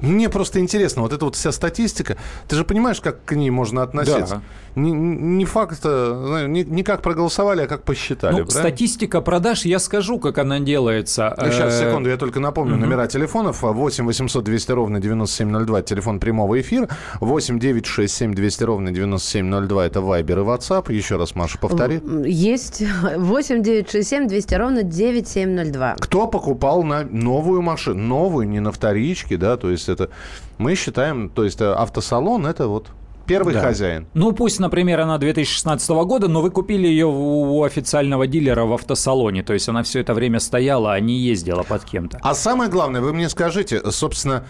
Мне 0.02 0.28
просто 0.28 0.60
интересно, 0.60 1.02
вот 1.02 1.12
эта 1.12 1.24
вот 1.24 1.36
вся 1.36 1.52
статистика, 1.52 2.16
ты 2.48 2.56
же 2.56 2.64
понимаешь, 2.64 3.00
как 3.00 3.24
к 3.24 3.34
ней 3.34 3.50
можно 3.50 3.82
относиться? 3.82 4.36
Да. 4.36 4.42
Не, 4.74 4.90
не 4.90 5.44
факт, 5.44 5.80
э, 5.84 6.46
не, 6.48 6.64
не 6.64 6.82
как 6.82 7.02
проголосовали, 7.02 7.62
а 7.62 7.66
как 7.66 7.84
посчитали. 7.84 8.32
Ну, 8.32 8.44
правильно? 8.44 8.60
статистика 8.60 9.20
продаж, 9.20 9.64
я 9.64 9.78
скажу, 9.78 10.18
как 10.18 10.38
она 10.38 10.60
делается. 10.60 11.34
Ну, 11.38 11.50
Сейчас, 11.50 11.74
Э, 11.74 11.88
секунду, 11.88 12.08
я 12.08 12.16
только 12.16 12.40
напомню 12.40 12.76
номера 12.76 13.06
телефонов. 13.06 13.62
8 13.62 14.04
800 14.06 14.44
200 14.44 14.72
ровно 14.72 15.00
9702, 15.00 15.82
телефон 15.82 16.20
прямого 16.20 16.60
эфира. 16.60 16.88
8 17.20 17.58
9 17.58 17.86
6 17.86 18.14
7 18.14 18.34
200 18.34 18.64
ровно 18.64 18.90
9702, 18.92 19.86
это 19.86 20.00
Вайбер 20.00 20.38
и 20.40 20.42
WhatsApp. 20.42 20.92
Еще 20.92 21.16
раз, 21.16 21.34
Маша, 21.34 21.58
повтори. 21.58 22.00
Есть 22.24 22.82
8 23.16 23.62
967 23.62 24.26
200 24.26 24.54
ровно 24.54 24.82
9702. 24.82 25.96
Кто 26.00 26.26
покупал 26.26 26.82
на 26.82 27.04
новую 27.04 27.62
машину? 27.62 28.02
Новую, 28.02 28.48
не 28.48 28.60
на 28.60 28.72
вторичке, 28.72 29.36
да, 29.36 29.56
то 29.56 29.70
есть 29.70 29.88
это... 29.92 30.10
Мы 30.58 30.74
считаем, 30.74 31.28
то 31.28 31.44
есть 31.44 31.60
э, 31.60 31.72
автосалон 31.72 32.46
это 32.46 32.66
вот 32.68 32.88
первый 33.26 33.54
Да. 33.54 33.60
хозяин. 33.60 34.06
Ну, 34.14 34.32
пусть, 34.32 34.58
например, 34.60 35.00
она 35.00 35.18
2016 35.18 35.90
года, 35.90 36.28
но 36.28 36.42
вы 36.42 36.50
купили 36.50 36.86
ее 36.86 37.06
у, 37.06 37.62
официального 37.62 38.26
дилера 38.26 38.64
в 38.64 38.72
автосалоне. 38.72 39.42
То 39.42 39.52
есть 39.52 39.68
она 39.68 39.82
все 39.82 40.00
это 40.00 40.14
время 40.14 40.40
стояла, 40.40 40.92
а 40.92 41.00
не 41.00 41.18
ездила 41.18 41.62
под 41.62 41.84
кем-то. 41.84 42.18
А 42.22 42.34
самое 42.34 42.70
главное, 42.70 43.00
вы 43.00 43.12
мне 43.12 43.28
скажите, 43.28 43.80
собственно, 43.90 44.44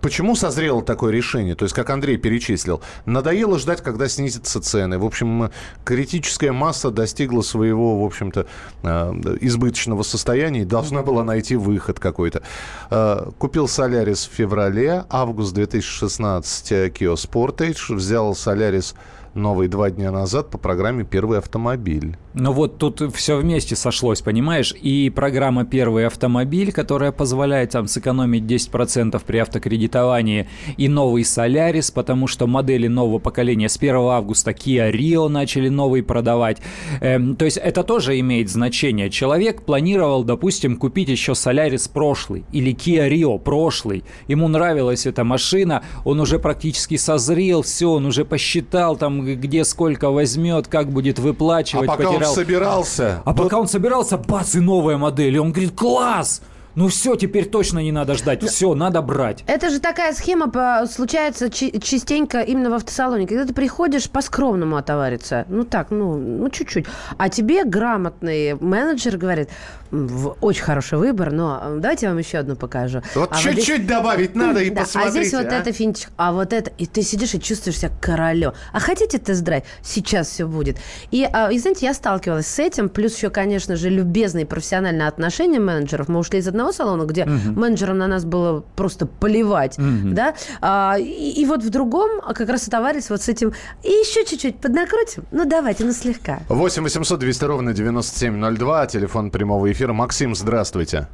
почему 0.00 0.36
созрело 0.36 0.82
такое 0.82 1.12
решение? 1.12 1.54
То 1.54 1.64
есть, 1.64 1.74
как 1.74 1.90
Андрей 1.90 2.16
перечислил, 2.16 2.82
надоело 3.06 3.58
ждать, 3.58 3.82
когда 3.82 4.08
снизятся 4.08 4.60
цены. 4.60 4.98
В 4.98 5.04
общем, 5.04 5.50
критическая 5.84 6.52
масса 6.52 6.90
достигла 6.90 7.42
своего, 7.42 8.02
в 8.02 8.04
общем-то, 8.04 8.46
э, 8.82 9.12
избыточного 9.40 10.02
состояния 10.02 10.62
и 10.62 10.64
должна 10.64 11.02
была 11.02 11.24
найти 11.24 11.56
выход 11.56 11.98
какой-то. 12.00 12.42
Э, 12.90 13.30
Купил 13.38 13.68
Солярис 13.68 14.26
в 14.26 14.34
феврале, 14.34 15.04
август 15.08 15.54
2016 15.54 16.72
э, 16.72 16.88
Kia 16.88 17.14
Sportage, 17.14 17.94
взял 17.94 18.34
Солярис 18.34 18.94
новый 19.34 19.68
два 19.68 19.90
дня 19.90 20.10
назад 20.10 20.50
по 20.50 20.58
программе 20.58 21.04
«Первый 21.04 21.38
автомобиль». 21.38 22.16
Но 22.34 22.52
вот 22.52 22.78
тут 22.78 23.00
все 23.14 23.36
вместе 23.36 23.76
сошлось, 23.76 24.20
понимаешь? 24.20 24.74
И 24.80 25.10
программа 25.10 25.64
«Первый 25.64 26.06
автомобиль», 26.06 26.72
которая 26.72 27.12
позволяет 27.12 27.70
там 27.70 27.86
сэкономить 27.86 28.42
10% 28.42 29.22
при 29.24 29.38
автокредитовании, 29.38 30.48
и 30.76 30.88
новый 30.88 31.24
«Солярис», 31.24 31.90
потому 31.90 32.26
что 32.26 32.46
модели 32.46 32.88
нового 32.88 33.18
поколения 33.18 33.68
с 33.68 33.76
1 33.76 33.94
августа 33.96 34.50
Kia 34.50 34.90
Rio 34.90 35.28
начали 35.28 35.68
новый 35.68 36.02
продавать. 36.02 36.60
Эм, 37.00 37.36
то 37.36 37.44
есть 37.44 37.56
это 37.56 37.84
тоже 37.84 38.18
имеет 38.18 38.50
значение. 38.50 39.10
Человек 39.10 39.62
планировал, 39.62 40.24
допустим, 40.24 40.76
купить 40.76 41.08
еще 41.08 41.34
«Солярис» 41.34 41.86
прошлый 41.88 42.44
или 42.52 42.74
Kia 42.74 43.08
Rio 43.08 43.38
прошлый. 43.38 44.04
Ему 44.26 44.48
нравилась 44.48 45.06
эта 45.06 45.22
машина, 45.22 45.84
он 46.04 46.20
уже 46.20 46.38
практически 46.38 46.96
созрел, 46.96 47.62
все, 47.62 47.90
он 47.90 48.06
уже 48.06 48.24
посчитал 48.24 48.96
там, 48.96 49.23
где 49.24 49.64
сколько 49.64 50.10
возьмет, 50.10 50.68
как 50.68 50.90
будет 50.90 51.18
А 51.18 51.22
выплачивать, 51.22 51.86
пока 51.86 52.08
он 52.08 52.14
потерял 52.14 52.34
собирался... 52.34 53.22
а 53.24 53.34
пока 53.34 53.58
он 53.58 53.68
собирался, 53.68 54.18
бац, 54.18 54.54
и 54.54 54.60
новая 54.60 54.96
модель. 54.96 55.36
И 55.36 55.38
он 55.38 55.52
говорит, 55.52 55.74
класс! 55.74 56.42
Ну 56.74 56.88
все, 56.88 57.14
теперь 57.16 57.46
точно 57.48 57.78
не 57.78 57.92
надо 57.92 58.14
ждать. 58.14 58.42
Все, 58.42 58.74
надо 58.74 59.00
брать. 59.02 59.44
Это 59.46 59.70
же 59.70 59.78
такая 59.80 60.12
схема 60.12 60.50
по- 60.50 60.86
случается 60.90 61.48
чи- 61.50 61.78
частенько 61.80 62.40
именно 62.40 62.70
в 62.70 62.74
автосалоне. 62.74 63.26
Когда 63.26 63.44
ты 63.44 63.54
приходишь 63.54 64.08
по-скромному 64.10 64.76
отовариться, 64.76 65.44
ну 65.48 65.64
так, 65.64 65.90
ну, 65.90 66.16
ну 66.16 66.48
чуть-чуть, 66.50 66.86
а 67.16 67.28
тебе 67.28 67.64
грамотный 67.64 68.54
менеджер 68.54 69.16
говорит, 69.16 69.48
«М, 69.92 70.08
в- 70.08 70.36
очень 70.40 70.62
хороший 70.64 70.98
выбор, 70.98 71.30
но 71.32 71.60
э, 71.62 71.78
давайте 71.80 72.06
я 72.06 72.10
вам 72.10 72.18
еще 72.18 72.38
одну 72.38 72.56
покажу. 72.56 73.02
Вот 73.14 73.28
А 73.32 73.36
чуть-чуть 73.36 73.62
здесь- 73.82 73.86
добавить 73.88 74.34
надо 74.34 74.60
и 74.60 74.70
Да, 74.70 74.80
посмотрите. 74.82 75.18
А 75.18 75.22
здесь 75.22 75.32
вот 75.34 75.52
а? 75.52 75.56
это 75.56 75.72
финчик, 75.72 76.10
а 76.16 76.32
вот 76.32 76.52
это, 76.52 76.70
и 76.78 76.86
ты 76.86 77.02
сидишь 77.02 77.34
и 77.34 77.40
чувствуешь 77.40 77.78
себя 77.78 77.92
королем. 78.00 78.52
А 78.72 78.80
хотите 78.80 79.18
тест-драйв? 79.18 79.62
Сейчас 79.82 80.28
все 80.28 80.46
будет. 80.46 80.78
И, 81.12 81.24
а, 81.32 81.52
и 81.52 81.58
знаете, 81.58 81.86
я 81.86 81.94
сталкивалась 81.94 82.46
с 82.48 82.58
этим, 82.58 82.88
плюс 82.88 83.14
еще, 83.16 83.30
конечно 83.30 83.76
же, 83.76 83.88
любезные 83.90 84.46
профессиональные 84.46 85.06
отношения 85.06 85.60
менеджеров. 85.60 86.08
Мы 86.08 86.18
ушли 86.18 86.40
из 86.40 86.48
одного 86.48 86.63
салона, 86.72 87.04
где 87.04 87.24
менеджерам 87.24 87.98
на 87.98 88.06
нас 88.06 88.24
было 88.24 88.64
просто 88.76 89.06
поливать, 89.06 89.76
да, 89.78 90.34
А, 90.60 90.96
и, 90.98 91.42
и 91.42 91.46
вот 91.46 91.62
в 91.62 91.70
другом 91.70 92.20
как 92.34 92.48
раз 92.48 92.68
отоварились 92.68 93.10
вот 93.10 93.22
с 93.22 93.28
этим. 93.28 93.52
И 93.82 93.88
еще 93.88 94.24
чуть-чуть 94.24 94.56
поднакрутим. 94.60 95.24
Ну 95.30 95.44
давайте, 95.44 95.84
ну 95.84 95.92
слегка. 95.92 96.40
8 96.48 96.82
800 96.82 97.18
200 97.18 97.44
ровно 97.44 97.72
9702, 97.72 98.86
телефон 98.86 99.30
прямого 99.30 99.70
эфира. 99.70 99.92
Максим, 99.92 100.34
здравствуйте. 100.34 101.08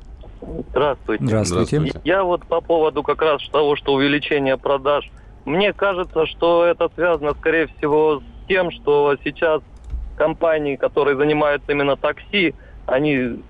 Здравствуйте. 0.70 1.24
Здравствуйте. 1.24 2.00
Я 2.04 2.24
вот 2.24 2.46
по 2.46 2.60
поводу 2.60 3.02
как 3.02 3.20
раз 3.22 3.42
того, 3.50 3.76
что 3.76 3.94
увеличение 3.94 4.56
продаж. 4.56 5.10
Мне 5.44 5.72
кажется, 5.72 6.26
что 6.26 6.64
это 6.64 6.90
связано, 6.94 7.34
скорее 7.34 7.66
всего, 7.66 8.20
с 8.20 8.48
тем, 8.48 8.70
что 8.70 9.16
сейчас 9.24 9.62
компании, 10.16 10.76
которые 10.76 11.16
занимаются 11.16 11.72
именно 11.72 11.96
такси, 11.96 12.54
они 12.86 13.42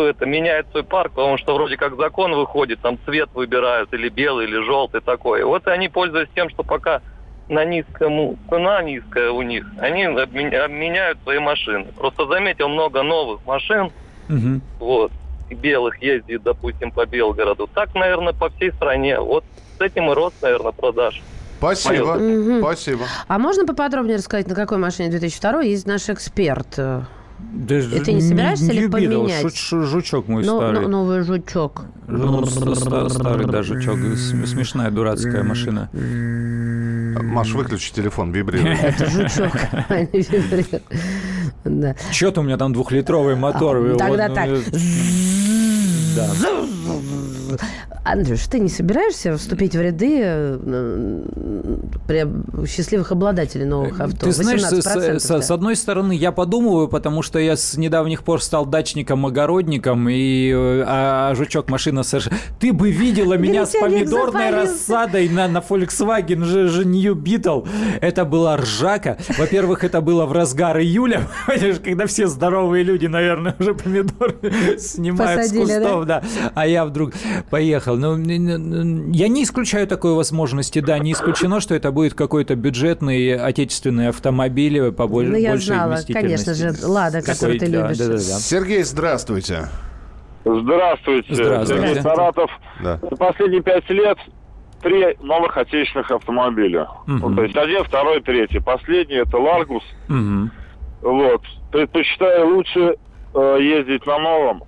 это, 0.00 0.26
меняют 0.26 0.66
свой 0.70 0.82
парк, 0.84 1.12
потому 1.14 1.38
что 1.38 1.54
вроде 1.54 1.76
как 1.76 1.96
закон 1.96 2.34
выходит, 2.34 2.80
там 2.80 2.98
цвет 3.04 3.28
выбирают, 3.34 3.92
или 3.92 4.08
белый, 4.08 4.46
или 4.46 4.64
желтый 4.64 5.00
такой. 5.00 5.44
Вот 5.44 5.66
они 5.66 5.88
пользуются 5.88 6.34
тем, 6.34 6.48
что 6.50 6.62
пока 6.62 7.00
на 7.48 7.64
низком, 7.64 8.38
цена 8.48 8.82
низкая 8.82 9.30
у 9.30 9.42
них, 9.42 9.66
они 9.78 10.04
обмен- 10.04 10.54
обменяют 10.54 11.18
свои 11.22 11.38
машины. 11.38 11.86
Просто 11.96 12.26
заметил 12.26 12.68
много 12.68 13.02
новых 13.02 13.44
машин, 13.46 13.90
Мгм. 14.28 14.62
вот, 14.78 15.12
белых 15.50 16.00
ездит, 16.02 16.42
допустим, 16.42 16.90
по 16.90 17.04
Белгороду. 17.06 17.68
Так, 17.72 17.94
наверное, 17.94 18.32
по 18.32 18.48
всей 18.48 18.72
стране. 18.72 19.20
Вот 19.20 19.44
с 19.78 19.80
этим 19.80 20.10
и 20.10 20.14
рост, 20.14 20.34
наверное, 20.42 20.72
продаж. 20.72 21.20
Спасибо. 21.58 22.14
Мгм. 22.14 22.60
Спасибо. 22.60 23.04
А 23.28 23.38
можно 23.38 23.66
поподробнее 23.66 24.16
рассказать, 24.16 24.48
на 24.48 24.54
какой 24.54 24.78
машине 24.78 25.10
2002 25.10 25.62
есть 25.62 25.86
наш 25.86 26.08
эксперт? 26.08 26.78
Да 27.38 27.78
И 27.78 28.00
ты 28.00 28.12
не 28.14 28.20
собираешься 28.20 28.72
ли 28.72 28.80
видел, 28.88 29.22
поменять? 29.22 29.54
шу- 29.56 29.82
жучок 29.84 30.28
мой 30.28 30.44
но- 30.44 30.58
старый. 30.58 30.82
но- 30.82 30.88
новый 30.88 31.22
жучок. 31.22 31.82
Жу- 32.08 32.46
ста- 32.74 33.08
Старый, 33.08 33.46
да, 33.46 33.62
жучок. 33.62 33.96
См- 33.96 34.46
Смешная 34.46 34.90
дурацкая 34.90 35.42
машина. 35.44 35.88
Маш, 35.92 37.52
выключи 37.52 37.92
телефон, 37.92 38.32
вибрирует. 38.32 38.78
Это 38.82 39.06
жучок, 39.10 39.52
а 39.88 40.00
не 40.00 40.20
вибрир. 40.20 40.80
Да. 41.64 41.94
Че-то 42.10 42.40
у 42.40 42.44
меня 42.44 42.56
там 42.56 42.72
двухлитровый 42.72 43.36
мотор. 43.36 43.76
А, 43.76 43.80
Вот, 43.80 43.98
Тогда 43.98 44.28
ну, 44.28 44.34
так. 44.34 44.48
э, 44.48 44.62
Да. 46.14 46.30
Андрюш, 48.04 48.46
ты 48.48 48.58
не 48.60 48.68
собираешься 48.68 49.34
вступить 49.36 49.74
в 49.74 49.80
ряды 49.80 50.20
э, 50.22 51.22
счастливых 52.66 53.12
обладателей 53.12 53.64
новых 53.64 53.98
авто? 53.98 54.26
Ты 54.26 54.32
знаешь, 54.32 54.62
с, 54.62 54.72
18%, 54.74 55.18
с- 55.18 55.26
да. 55.26 55.40
с 55.40 55.50
одной 55.50 55.74
стороны, 55.74 56.14
я 56.14 56.30
подумываю, 56.30 56.88
потому 56.88 57.22
что 57.22 57.38
я 57.38 57.56
с 57.56 57.78
недавних 57.78 58.22
пор 58.22 58.42
стал 58.42 58.66
дачником-огородником, 58.66 60.06
и 60.10 60.50
э, 60.50 60.84
а 60.86 61.34
жучок 61.34 61.70
машина 61.70 62.02
совершенно... 62.02 62.36
Ты 62.60 62.74
бы 62.74 62.90
видела 62.90 63.34
меня 63.38 63.64
с 63.64 63.72
помидорной 63.72 64.50
рассадой 64.50 65.30
на, 65.30 65.48
на 65.48 65.58
Volkswagen 65.58 66.84
New 66.84 67.14
Beetle. 67.14 67.66
Это 68.02 68.26
была 68.26 68.58
ржака. 68.58 69.16
Во-первых, 69.38 69.82
это 69.82 70.02
было 70.02 70.26
в 70.26 70.32
разгар 70.32 70.78
июля, 70.78 71.22
когда 71.82 72.06
все 72.06 72.26
здоровые 72.26 72.84
люди, 72.84 73.06
наверное, 73.06 73.56
уже 73.58 73.74
помидоры 73.74 74.36
снимают 74.78 75.40
Посадили, 75.40 75.64
с 75.64 75.78
кустов. 75.78 76.03
Да. 76.04 76.22
А 76.54 76.66
я 76.66 76.84
вдруг 76.84 77.12
поехал. 77.50 77.96
Ну, 77.96 78.16
я 78.16 79.28
не 79.28 79.42
исключаю 79.42 79.86
такой 79.86 80.14
возможности, 80.14 80.80
да. 80.80 80.98
Не 80.98 81.12
исключено, 81.12 81.60
что 81.60 81.74
это 81.74 81.92
будет 81.92 82.14
какой-то 82.14 82.54
бюджетный 82.56 83.36
отечественный 83.36 84.08
автомобиль 84.08 84.92
по 84.92 85.06
больше 85.06 85.32
Ну, 85.32 85.38
я 85.38 85.56
знала, 85.56 85.98
конечно 86.12 86.54
же, 86.54 86.72
«Лада», 86.82 87.22
который 87.22 87.58
ты 87.58 87.66
любишь. 87.66 87.96
Сергей, 87.96 88.82
здравствуйте. 88.82 89.68
Здравствуйте. 90.44 91.34
Здравствуйте. 91.34 92.02
Саратов. 92.02 92.50
Да. 92.82 92.98
За 93.02 93.16
последние 93.16 93.62
пять 93.62 93.88
лет 93.88 94.18
три 94.82 95.16
новых 95.22 95.56
отечественных 95.56 96.10
автомобиля. 96.10 96.82
Угу. 97.06 97.28
Ну, 97.28 97.34
то 97.34 97.42
есть 97.42 97.56
один, 97.56 97.82
второй, 97.84 98.20
третий. 98.20 98.60
Последний 98.60 99.16
это 99.16 99.38
Ларгус. 99.38 99.82
Угу. 100.08 100.50
Вот. 101.02 101.42
Предпочитаю 101.72 102.54
лучше 102.54 102.96
э, 103.34 103.58
ездить 103.60 104.06
на 104.06 104.18
новом. 104.18 104.64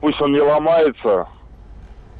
Пусть 0.00 0.20
он 0.20 0.32
не 0.32 0.40
ломается. 0.40 1.28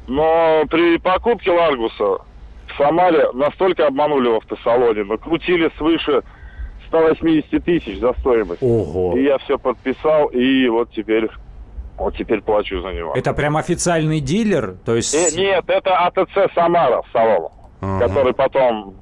Но 0.07 0.63
при 0.69 0.97
покупке 0.97 1.51
Ларгуса 1.51 2.23
в 2.67 2.77
Самаре 2.77 3.31
настолько 3.33 3.87
обманули 3.87 4.29
в 4.29 4.35
автосалоне. 4.35 5.03
Накрутили 5.03 5.69
свыше 5.77 6.23
180 6.87 7.63
тысяч 7.63 7.99
за 7.99 8.13
стоимость. 8.19 8.61
Ого. 8.61 9.17
И 9.17 9.23
я 9.23 9.37
все 9.39 9.57
подписал, 9.57 10.27
и 10.27 10.67
вот 10.69 10.91
теперь 10.91 11.29
вот 11.97 12.15
теперь 12.15 12.41
плачу 12.41 12.81
за 12.81 12.93
него. 12.93 13.13
Это 13.15 13.33
прям 13.33 13.57
официальный 13.57 14.19
дилер? 14.19 14.75
То 14.85 14.95
есть... 14.95 15.15
Э, 15.15 15.35
нет, 15.35 15.65
это 15.67 15.97
АТЦ 15.97 16.53
Самара 16.53 17.01
салон, 17.11 17.51
ага. 17.81 18.07
который 18.07 18.33
потом 18.33 18.95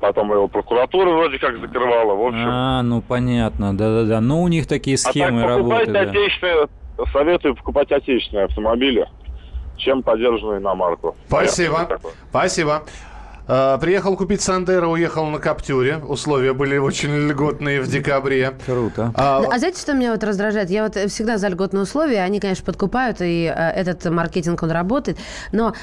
потом 0.00 0.32
его 0.32 0.48
прокуратура 0.48 1.10
вроде 1.10 1.38
как 1.38 1.60
закрывала, 1.60 2.14
в 2.14 2.26
общем. 2.26 2.48
А, 2.48 2.82
ну 2.82 3.00
понятно, 3.00 3.76
да-да-да. 3.76 4.20
Ну, 4.20 4.42
у 4.42 4.48
них 4.48 4.66
такие 4.66 4.98
схемы 4.98 5.44
а 5.44 5.46
так, 5.46 5.56
работают. 5.58 5.92
Да. 5.92 6.00
отечественные, 6.00 6.68
советую 7.12 7.54
покупать 7.56 7.90
отечественные 7.90 8.46
автомобили, 8.46 9.06
чем 9.76 10.02
поддержанные 10.02 10.60
на 10.60 10.74
марку. 10.74 11.16
Спасибо. 11.26 11.98
Спасибо. 12.30 12.84
А, 13.48 13.78
приехал 13.78 14.16
купить 14.16 14.40
Сандера, 14.40 14.86
уехал 14.86 15.26
на 15.26 15.38
Каптюре. 15.38 15.96
Условия 15.96 16.52
были 16.52 16.76
очень 16.76 17.28
льготные 17.28 17.80
в 17.80 17.88
декабре. 17.88 18.52
Круто. 18.64 19.12
А, 19.16 19.42
а 19.50 19.58
знаете, 19.58 19.80
что 19.80 19.94
меня 19.94 20.12
вот 20.12 20.22
раздражает? 20.22 20.70
Я 20.70 20.84
вот 20.84 20.96
всегда 21.10 21.38
за 21.38 21.48
льготные 21.48 21.82
условия. 21.82 22.22
Они, 22.22 22.38
конечно, 22.38 22.64
подкупают, 22.64 23.18
и 23.20 23.46
а, 23.46 23.70
этот 23.70 24.04
маркетинг, 24.04 24.62
он 24.62 24.70
работает. 24.70 25.18
Но 25.50 25.74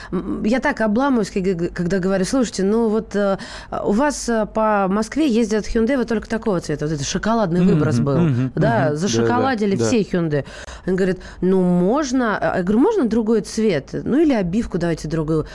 я 0.43 0.59
так 0.59 0.81
обламываюсь, 0.81 1.31
когда 1.73 1.99
говорю, 1.99 2.23
слушайте, 2.23 2.63
ну 2.63 2.87
вот 2.87 3.15
а, 3.15 3.37
у 3.83 3.91
вас 3.91 4.29
а, 4.29 4.45
по 4.45 4.87
Москве 4.87 5.27
ездят 5.27 5.65
Hyundai 5.65 5.97
вот 5.97 6.07
только 6.07 6.29
такого 6.29 6.61
цвета. 6.61 6.85
Вот 6.85 6.93
это 6.93 7.03
шоколадный 7.03 7.65
выброс 7.65 7.99
mm-hmm, 7.99 8.03
был. 8.03 8.17
Mm-hmm, 8.17 8.51
да, 8.55 8.89
mm-hmm, 8.89 8.95
зашоколадили 8.95 9.75
да, 9.75 9.83
да, 9.83 9.89
все 9.89 10.03
да. 10.03 10.17
Hyundai. 10.17 10.45
Он 10.87 10.95
говорит, 10.95 11.19
ну 11.41 11.61
можно... 11.61 12.53
Я 12.55 12.63
говорю, 12.63 12.79
можно 12.79 13.05
другой 13.05 13.41
цвет? 13.41 13.89
Ну 13.91 14.19
или 14.19 14.33
обивку 14.33 14.77
давайте 14.77 15.07
другую. 15.07 15.45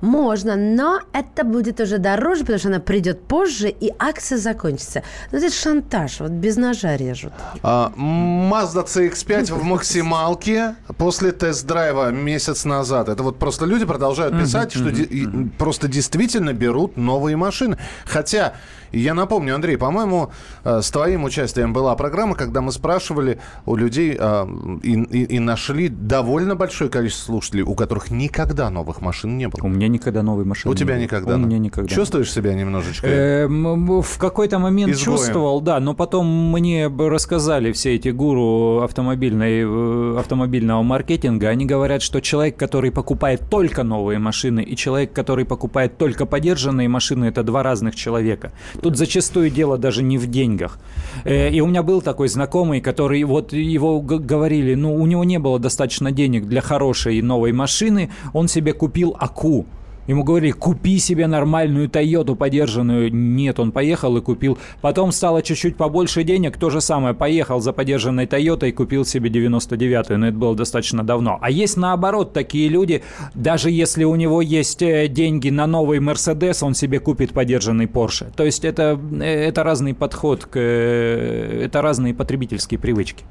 Можно, 0.00 0.56
но 0.56 1.00
это 1.12 1.44
будет 1.52 1.80
уже 1.80 1.98
дороже, 1.98 2.40
потому 2.40 2.58
что 2.58 2.68
она 2.68 2.80
придет 2.80 3.22
позже, 3.22 3.68
и 3.68 3.92
акция 3.98 4.38
закончится. 4.38 5.02
Но 5.30 5.38
ну, 5.38 5.44
это 5.44 5.54
шантаж, 5.54 6.20
вот 6.20 6.30
без 6.30 6.56
ножа 6.56 6.96
режут. 6.96 7.32
А, 7.62 7.92
Mazda 7.96 8.86
CX-5 8.86 9.54
в 9.58 9.62
максималке 9.62 10.74
после 10.96 11.32
тест-драйва 11.32 12.10
месяц 12.10 12.64
назад. 12.64 13.08
Это 13.08 13.22
вот 13.22 13.38
просто 13.38 13.66
люди 13.66 13.84
продолжают 13.84 14.38
писать, 14.38 14.72
что 14.72 14.90
просто 15.58 15.88
действительно 15.88 16.52
берут 16.52 16.96
новые 16.96 17.36
машины. 17.36 17.78
Хотя 18.04 18.54
я 18.98 19.14
напомню, 19.14 19.54
Андрей, 19.54 19.76
по-моему, 19.76 20.30
э, 20.64 20.80
с 20.82 20.90
твоим 20.90 21.24
участием 21.24 21.72
была 21.72 21.94
программа, 21.96 22.34
когда 22.34 22.60
мы 22.60 22.72
спрашивали 22.72 23.38
у 23.66 23.76
людей 23.76 24.16
э, 24.18 24.46
и, 24.82 24.92
и, 24.92 25.36
и 25.36 25.38
нашли 25.38 25.88
довольно 25.88 26.56
большое 26.56 26.90
количество 26.90 27.32
слушателей, 27.32 27.62
у 27.62 27.74
которых 27.74 28.10
никогда 28.10 28.70
новых 28.70 29.00
машин 29.00 29.36
не 29.38 29.48
было. 29.48 29.64
У 29.64 29.68
меня 29.68 29.88
никогда 29.88 30.22
новой 30.22 30.44
машины 30.44 30.72
У 30.72 30.76
тебя 30.76 30.98
никогда? 30.98 31.34
У 31.34 31.38
меня 31.38 31.58
никогда. 31.58 31.88
Чувствуешь 31.88 32.32
себя 32.32 32.54
немножечко? 32.54 33.06
Эм, 33.06 34.02
в 34.02 34.18
какой-то 34.18 34.58
момент 34.58 34.96
чувствовал, 34.96 35.60
да, 35.60 35.80
но 35.80 35.94
потом 35.94 36.52
мне 36.52 36.88
рассказали 36.88 37.72
все 37.72 37.94
эти 37.94 38.08
гуру 38.08 38.82
автомобильной, 38.82 39.62
э, 39.64 40.18
автомобильного 40.18 40.82
маркетинга, 40.82 41.48
они 41.48 41.66
говорят, 41.66 42.02
что 42.02 42.20
человек, 42.20 42.56
который 42.56 42.90
покупает 42.90 43.42
только 43.50 43.82
новые 43.82 44.18
машины, 44.18 44.62
и 44.62 44.76
человек, 44.76 45.12
который 45.12 45.44
покупает 45.44 45.98
только 45.98 46.26
подержанные 46.26 46.88
машины, 46.88 47.26
это 47.26 47.42
два 47.42 47.62
разных 47.62 47.94
человека. 47.94 48.52
Тут 48.82 48.96
зачастую 48.96 49.48
дело 49.50 49.78
даже 49.78 50.02
не 50.02 50.18
в 50.18 50.26
деньгах. 50.26 50.78
Э, 51.24 51.50
и 51.50 51.60
у 51.60 51.66
меня 51.66 51.84
был 51.84 52.02
такой 52.02 52.28
знакомый, 52.28 52.80
который 52.80 53.22
вот 53.22 53.52
его 53.52 54.00
говорили, 54.00 54.74
ну, 54.74 54.94
у 54.94 55.06
него 55.06 55.22
не 55.22 55.38
было 55.38 55.60
достаточно 55.60 56.10
денег 56.10 56.46
для 56.46 56.60
хорошей 56.60 57.22
новой 57.22 57.52
машины, 57.52 58.10
он 58.32 58.48
себе 58.48 58.72
купил 58.72 59.16
АКУ. 59.18 59.66
Ему 60.06 60.24
говорили, 60.24 60.50
купи 60.50 60.98
себе 60.98 61.26
нормальную 61.26 61.88
Тойоту 61.88 62.34
подержанную. 62.34 63.12
Нет, 63.12 63.60
он 63.60 63.72
поехал 63.72 64.16
и 64.16 64.20
купил. 64.20 64.58
Потом 64.80 65.12
стало 65.12 65.42
чуть-чуть 65.42 65.76
побольше 65.76 66.24
денег, 66.24 66.56
то 66.56 66.70
же 66.70 66.80
самое. 66.80 67.14
Поехал 67.14 67.60
за 67.60 67.72
подержанной 67.72 68.26
Тойотой 68.26 68.70
и 68.70 68.72
купил 68.72 69.04
себе 69.04 69.30
99-ю, 69.30 70.18
но 70.18 70.28
это 70.28 70.36
было 70.36 70.56
достаточно 70.56 71.04
давно. 71.04 71.38
А 71.40 71.50
есть 71.50 71.76
наоборот 71.76 72.32
такие 72.32 72.68
люди, 72.68 73.02
даже 73.34 73.70
если 73.70 74.04
у 74.04 74.16
него 74.16 74.42
есть 74.42 74.82
э, 74.82 75.08
деньги 75.08 75.50
на 75.50 75.66
новый 75.66 76.00
Мерседес, 76.00 76.62
он 76.62 76.74
себе 76.74 76.98
купит 76.98 77.32
подержанный 77.32 77.86
Порше. 77.86 78.32
То 78.36 78.44
есть 78.44 78.64
это, 78.64 78.98
э, 79.20 79.48
это 79.48 79.62
разный 79.62 79.94
подход, 79.94 80.44
к, 80.44 80.56
э, 80.56 81.62
это 81.64 81.80
разные 81.80 82.14
потребительские 82.14 82.80
привычки. 82.80 83.24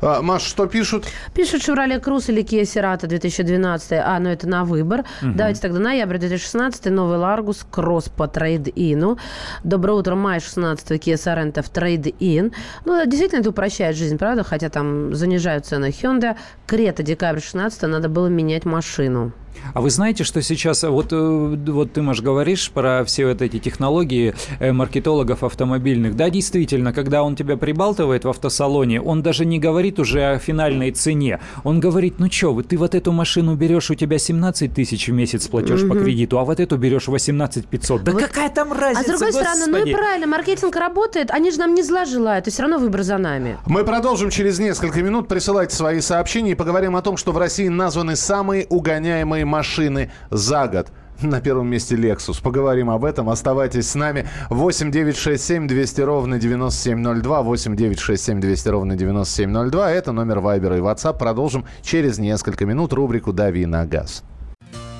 А, 0.00 0.20
Маш, 0.20 0.42
что 0.42 0.66
пишут? 0.66 1.06
Пишут 1.34 1.62
Chevrolet 1.62 2.02
Cruze 2.02 2.30
или 2.30 2.42
Kia 2.42 2.62
Cerato 2.62 3.06
2012. 3.06 3.92
А, 3.92 4.18
ну 4.18 4.28
это 4.28 4.46
на 4.46 4.64
выбор. 4.64 5.04
Угу. 5.22 5.32
Давайте 5.34 5.60
тогда 5.60 5.78
ноябрь 5.78 6.17
2016 6.18 6.86
новый 6.86 7.18
Ларгус 7.18 7.66
Кросс 7.70 8.08
по 8.08 8.26
трейд-ину. 8.26 9.18
Доброе 9.64 9.92
утро, 9.92 10.14
май 10.14 10.40
16 10.40 10.90
Kia 10.92 11.14
Sorento 11.14 11.62
в 11.62 11.68
трейд-ин. 11.68 12.52
Ну, 12.84 13.06
действительно, 13.06 13.40
это 13.40 13.50
упрощает 13.50 13.96
жизнь, 13.96 14.18
правда? 14.18 14.44
Хотя 14.44 14.68
там 14.68 15.14
занижают 15.14 15.66
цены 15.66 15.86
Hyundai 15.86 16.36
Creta, 16.66 17.02
декабрь 17.02 17.40
16 17.40 17.82
надо 17.82 18.08
было 18.08 18.28
менять 18.28 18.64
машину. 18.64 19.32
А 19.74 19.80
вы 19.80 19.90
знаете, 19.90 20.24
что 20.24 20.42
сейчас, 20.42 20.82
вот, 20.82 21.12
э, 21.12 21.56
вот 21.66 21.92
ты, 21.92 22.02
Маш, 22.02 22.20
говоришь 22.20 22.70
про 22.70 23.04
все 23.04 23.26
вот 23.26 23.42
эти 23.42 23.58
технологии 23.58 24.34
э, 24.60 24.72
маркетологов 24.72 25.44
автомобильных. 25.44 26.16
Да, 26.16 26.30
действительно, 26.30 26.92
когда 26.92 27.22
он 27.22 27.36
тебя 27.36 27.56
прибалтывает 27.56 28.24
в 28.24 28.28
автосалоне, 28.28 29.00
он 29.00 29.22
даже 29.22 29.44
не 29.44 29.58
говорит 29.58 29.98
уже 29.98 30.24
о 30.24 30.38
финальной 30.38 30.90
цене. 30.92 31.40
Он 31.64 31.80
говорит, 31.80 32.18
ну 32.18 32.30
что, 32.30 32.62
ты 32.62 32.76
вот 32.76 32.94
эту 32.94 33.12
машину 33.12 33.54
берешь, 33.54 33.90
у 33.90 33.94
тебя 33.94 34.18
17 34.18 34.72
тысяч 34.72 35.08
в 35.08 35.12
месяц 35.12 35.48
платеж 35.48 35.82
угу. 35.82 35.94
по 35.94 36.00
кредиту, 36.00 36.38
а 36.38 36.44
вот 36.44 36.60
эту 36.60 36.76
берешь 36.76 37.08
18 37.08 37.66
500. 37.66 38.04
Да 38.04 38.12
вот. 38.12 38.22
какая 38.22 38.48
там 38.50 38.72
разница, 38.72 39.00
А 39.00 39.02
с 39.02 39.06
другой 39.06 39.32
господи. 39.32 39.44
стороны, 39.44 39.78
ну 39.78 39.86
и 39.86 39.92
правильно, 39.92 40.26
маркетинг 40.26 40.76
работает, 40.76 41.30
они 41.30 41.50
же 41.50 41.58
нам 41.58 41.74
не 41.74 41.82
зла 41.82 42.04
желают, 42.04 42.46
и 42.46 42.50
все 42.50 42.62
равно 42.62 42.78
выбор 42.78 43.02
за 43.02 43.18
нами. 43.18 43.58
Мы 43.66 43.84
продолжим 43.84 44.30
через 44.30 44.58
несколько 44.58 45.02
минут. 45.02 45.28
Присылайте 45.28 45.74
свои 45.74 46.00
сообщения 46.00 46.52
и 46.52 46.54
поговорим 46.54 46.96
о 46.96 47.02
том, 47.02 47.16
что 47.16 47.32
в 47.32 47.38
России 47.38 47.68
названы 47.68 48.16
самые 48.16 48.66
угоняемые 48.66 49.44
машины 49.48 50.12
за 50.30 50.68
год. 50.68 50.88
На 51.20 51.40
первом 51.40 51.68
месте 51.68 51.96
Lexus. 51.96 52.40
Поговорим 52.40 52.90
об 52.90 53.04
этом. 53.04 53.28
Оставайтесь 53.28 53.90
с 53.90 53.96
нами. 53.96 54.28
8 54.50 54.92
9 54.92 55.16
6 55.16 55.44
7 55.44 55.66
200 55.66 56.00
ровно 56.02 56.38
9702. 56.38 57.42
8 57.42 57.74
9 57.74 57.98
6 57.98 58.24
7 58.24 58.40
200 58.40 58.68
ровно 58.68 58.94
9702. 58.94 59.90
Это 59.90 60.12
номер 60.12 60.38
Вайбера 60.38 60.76
и 60.76 60.80
WhatsApp. 60.80 61.18
Продолжим 61.18 61.64
через 61.82 62.18
несколько 62.18 62.66
минут 62.66 62.92
рубрику 62.92 63.32
«Дави 63.32 63.66
на 63.66 63.84
газ». 63.84 64.22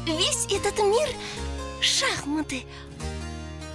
Весь 0.06 0.46
этот 0.46 0.76
мир– 0.78 1.08
шахматы. 1.80 2.64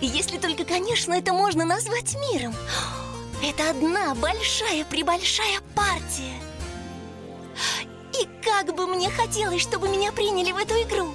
Если 0.01 0.37
только, 0.37 0.65
конечно, 0.65 1.13
это 1.13 1.31
можно 1.31 1.63
назвать 1.63 2.17
миром. 2.33 2.53
Это 3.41 3.69
одна 3.69 4.15
большая-пребольшая 4.15 5.59
партия. 5.75 6.33
Как 8.65 8.75
бы 8.75 8.87
мне 8.87 9.09
хотелось, 9.09 9.61
чтобы 9.61 9.89
меня 9.89 10.13
приняли 10.13 10.53
в 10.53 10.57
эту 10.57 10.73
игру. 10.75 11.13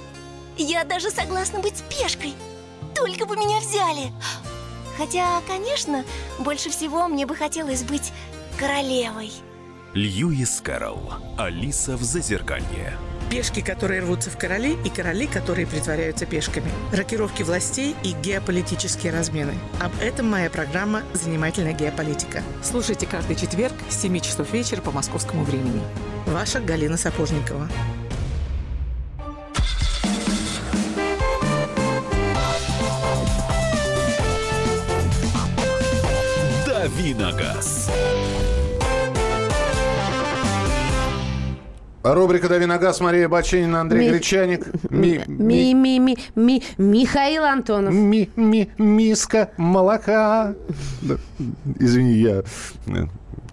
Я 0.55 0.83
даже 0.83 1.09
согласна 1.09 1.59
быть 1.59 1.83
пешкой. 1.89 2.35
Только 2.93 3.25
бы 3.25 3.35
меня 3.35 3.59
взяли. 3.59 4.11
Хотя, 4.97 5.41
конечно, 5.47 6.05
больше 6.37 6.69
всего 6.69 7.07
мне 7.07 7.25
бы 7.25 7.35
хотелось 7.35 7.81
быть 7.81 8.13
королевой. 8.59 9.31
Льюис 9.95 10.61
Кэрролл. 10.61 11.13
Алиса 11.39 11.97
в 11.97 12.03
Зазеркалье. 12.03 12.95
Пешки, 13.31 13.61
которые 13.61 14.01
рвутся 14.01 14.29
в 14.29 14.37
короли, 14.37 14.77
и 14.85 14.89
короли, 14.89 15.25
которые 15.25 15.65
притворяются 15.65 16.27
пешками. 16.27 16.71
Рокировки 16.93 17.41
властей 17.41 17.95
и 18.03 18.11
геополитические 18.11 19.11
размены. 19.11 19.53
Об 19.79 19.91
этом 20.01 20.29
моя 20.29 20.51
программа 20.51 21.01
«Занимательная 21.13 21.73
геополитика». 21.73 22.43
Слушайте 22.61 23.07
каждый 23.07 23.35
четверг 23.35 23.73
с 23.89 24.01
7 24.01 24.19
часов 24.19 24.53
вечера 24.53 24.81
по 24.81 24.91
московскому 24.91 25.43
времени. 25.43 25.81
Ваша 26.27 26.59
Галина 26.59 26.97
Сапожникова. 26.97 27.67
«Давиногаз». 36.65 37.89
Рубрика 42.03 42.49
«Дави 42.49 42.65
на 42.65 42.77
газ», 42.77 43.01
Мария 43.01 43.29
Баченина, 43.29 43.79
Андрей 43.81 44.05
ми... 44.05 44.09
Гречаник. 44.11 44.71
Ми... 44.89 45.25
Ми... 45.27 45.75
Ми... 45.75 45.99
Ми... 45.99 46.15
Ми... 46.35 46.61
Михаил 46.77 47.43
Антонов. 47.45 47.93
Ми... 47.93 48.27
Ми... 48.35 48.67
Миска 48.77 49.47
молока. 49.57 50.53
Извини, 51.79 52.13
я 52.13 52.43
э, 52.87 53.07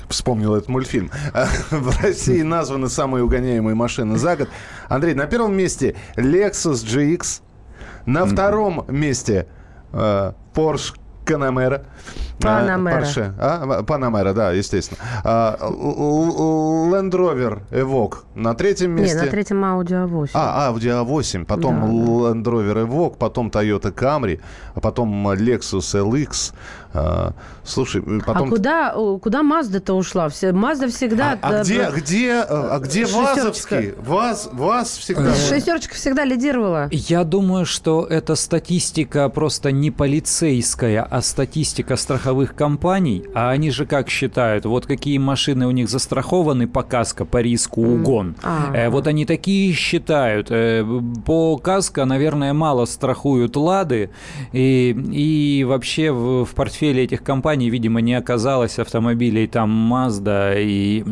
вспомнил 0.09 0.55
этот 0.55 0.69
мультфильм. 0.69 1.11
В 1.71 2.03
России 2.03 2.43
названы 2.43 2.89
самые 2.89 3.25
угоняемые 3.25 3.75
машины 3.75 4.17
за 4.19 4.37
год. 4.37 4.49
Андрей, 4.89 5.15
на 5.15 5.27
первом 5.27 5.57
месте 5.57 5.97
Lexus 6.17 6.85
GX. 6.85 7.43
На 8.07 8.25
втором 8.25 8.85
месте 8.89 9.49
э, 9.93 10.33
Porsche 10.55 10.97
Канамера. 11.25 11.87
Панамера. 12.41 12.99
Порше. 12.99 13.35
А, 13.39 13.83
Панамера, 13.83 14.33
да, 14.33 14.53
естественно. 14.53 14.99
А, 15.25 15.57
Land 15.61 17.11
Rover 17.11 17.63
Evoque 17.71 18.19
на 18.35 18.55
третьем 18.55 18.93
месте. 18.93 19.17
Нет, 19.17 19.25
на 19.25 19.31
третьем 19.31 19.65
Audi 19.65 20.09
A8. 20.09 20.31
А, 20.35 20.71
Audi 20.71 21.05
A8, 21.05 21.45
потом 21.45 21.81
да, 21.81 21.87
Land 21.87 22.45
Rover 22.45 22.87
Evoque, 22.87 23.17
потом 23.19 23.49
Toyota 23.49 23.93
Camry, 23.93 24.41
а 24.75 24.81
потом 24.81 25.29
Lexus 25.29 25.95
LX. 25.95 26.53
А, 26.95 27.33
слушай, 27.63 28.01
потом... 28.03 28.49
А 28.49 28.51
куда, 28.51 28.95
куда 29.21 29.43
Mazda-то 29.43 29.95
ушла? 29.95 30.29
Все, 30.29 30.51
Mazda 30.51 30.89
всегда... 30.89 31.39
А, 31.43 31.61
а 31.61 31.63
где, 31.63 31.91
где, 31.95 32.33
а 32.33 32.79
где 32.79 33.05
ВАЗовский? 33.05 33.95
ВАЗ, 33.99 34.49
ВАЗ 34.53 34.97
всегда... 34.97 35.35
Шестерочка 35.35 35.95
всегда 35.95 36.25
лидировала. 36.25 36.89
Я 36.91 37.25
думаю, 37.25 37.67
что 37.67 38.07
эта 38.07 38.35
статистика 38.35 39.29
просто 39.29 39.73
не 39.73 39.91
полицейская, 39.91 41.03
а 41.03 41.21
статистика 41.21 41.97
страховых 42.27 42.57
компаний. 42.57 43.25
А 43.35 43.51
они 43.51 43.71
же 43.71 43.87
как 43.87 44.11
считают? 44.11 44.65
Вот 44.65 44.87
какие 44.87 45.19
машины 45.19 45.67
у 45.67 45.71
них 45.71 45.89
застрахованы 45.89 46.67
по 46.67 46.83
КАСКО, 46.83 47.25
по 47.25 47.41
риску 47.41 47.83
угон. 47.83 48.35
А 48.43 48.73
-а 48.73 48.87
-а. 48.87 48.91
Вот 48.91 49.07
они 49.07 49.25
такие 49.25 49.73
считают. 49.73 50.51
Э, 50.51 50.85
по 51.25 51.57
КАСКО, 51.57 52.05
наверное, 52.05 52.53
мало 52.53 52.87
страхуют 52.87 53.57
«Лады». 53.57 54.09
И, 54.53 54.97
и 55.13 55.65
вообще 55.65 56.11
в, 56.11 56.45
в 56.45 56.55
портфеле 56.55 57.05
этих 57.05 57.23
компаний, 57.23 57.71
видимо, 57.71 58.01
не 58.01 58.19
оказалось 58.19 58.79
автомобилей 58.79 59.47
там 59.47 59.93
Mazda 59.93 60.55
и, 60.57 61.05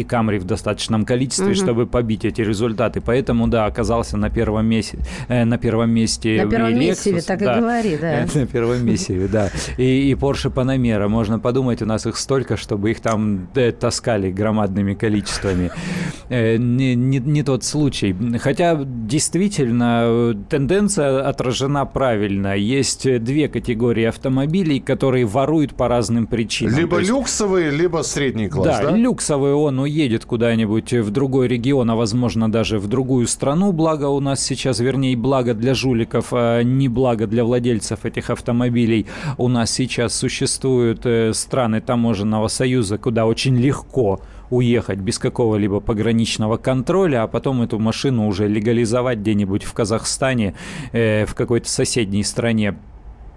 и 0.00 0.06
Camry 0.10 0.38
в 0.38 0.44
достаточном 0.44 1.04
количестве, 1.04 1.46
угу. 1.46 1.54
чтобы 1.54 1.86
побить 1.86 2.24
эти 2.24 2.42
результаты. 2.42 3.00
Поэтому, 3.00 3.46
да, 3.48 3.66
оказался 3.66 4.16
на 4.16 4.30
первом 4.30 4.66
месте. 4.66 4.98
Э, 5.28 5.44
на 5.44 5.58
первом 5.58 5.90
месте 5.90 6.44
На 6.44 6.50
первом 6.50 6.78
месте, 6.78 7.20
так 7.20 7.40
да, 7.40 7.58
и 7.58 7.60
говори, 7.60 7.98
да. 8.00 8.24
Э, 8.24 8.26
на 8.40 8.46
первом 8.46 8.86
месте, 8.86 9.28
да. 9.32 9.50
И, 9.78 10.10
и 10.10 10.14
Porsche 10.14 10.45
Panamera. 10.48 11.08
Можно 11.08 11.38
подумать, 11.38 11.82
у 11.82 11.86
нас 11.86 12.06
их 12.06 12.16
столько, 12.16 12.56
чтобы 12.56 12.90
их 12.90 13.00
там 13.00 13.48
э, 13.54 13.72
таскали 13.72 14.30
громадными 14.30 14.94
количествами. 14.94 15.70
Э, 16.28 16.56
не, 16.56 16.96
не, 16.96 17.18
не 17.20 17.44
тот 17.44 17.62
случай. 17.62 18.12
Хотя, 18.40 18.76
действительно, 18.84 20.34
тенденция 20.48 21.20
отражена 21.20 21.86
правильно. 21.86 22.56
Есть 22.56 23.22
две 23.22 23.48
категории 23.48 24.04
автомобилей, 24.04 24.80
которые 24.80 25.24
воруют 25.24 25.74
по 25.74 25.86
разным 25.86 26.26
причинам. 26.26 26.76
Либо 26.76 26.98
есть, 26.98 27.10
люксовый, 27.10 27.70
либо 27.70 28.02
средний 28.02 28.48
класс, 28.48 28.80
да? 28.80 28.90
Да, 28.90 28.96
люксовый 28.96 29.54
он 29.54 29.78
уедет 29.78 30.24
куда-нибудь 30.24 30.92
в 30.94 31.10
другой 31.10 31.46
регион, 31.46 31.90
а 31.90 31.94
возможно 31.94 32.50
даже 32.50 32.78
в 32.78 32.88
другую 32.88 33.28
страну, 33.28 33.72
благо 33.72 34.06
у 34.06 34.18
нас 34.20 34.42
сейчас, 34.42 34.80
вернее, 34.80 35.16
благо 35.16 35.54
для 35.54 35.74
жуликов, 35.74 36.28
а 36.32 36.62
не 36.62 36.88
благо 36.88 37.26
для 37.26 37.44
владельцев 37.44 38.04
этих 38.04 38.30
автомобилей. 38.30 39.06
У 39.38 39.48
нас 39.48 39.70
сейчас 39.70 40.14
существуют 40.36 41.06
э, 41.06 41.32
страны 41.32 41.80
таможенного 41.80 42.48
союза, 42.48 42.98
куда 42.98 43.24
очень 43.24 43.56
легко 43.56 44.20
уехать 44.50 44.98
без 44.98 45.18
какого-либо 45.18 45.80
пограничного 45.80 46.58
контроля, 46.58 47.22
а 47.22 47.26
потом 47.26 47.62
эту 47.62 47.78
машину 47.78 48.28
уже 48.28 48.46
легализовать 48.46 49.18
где-нибудь 49.18 49.64
в 49.64 49.72
Казахстане, 49.72 50.54
э, 50.92 51.24
в 51.24 51.34
какой-то 51.34 51.70
соседней 51.70 52.22
стране. 52.22 52.76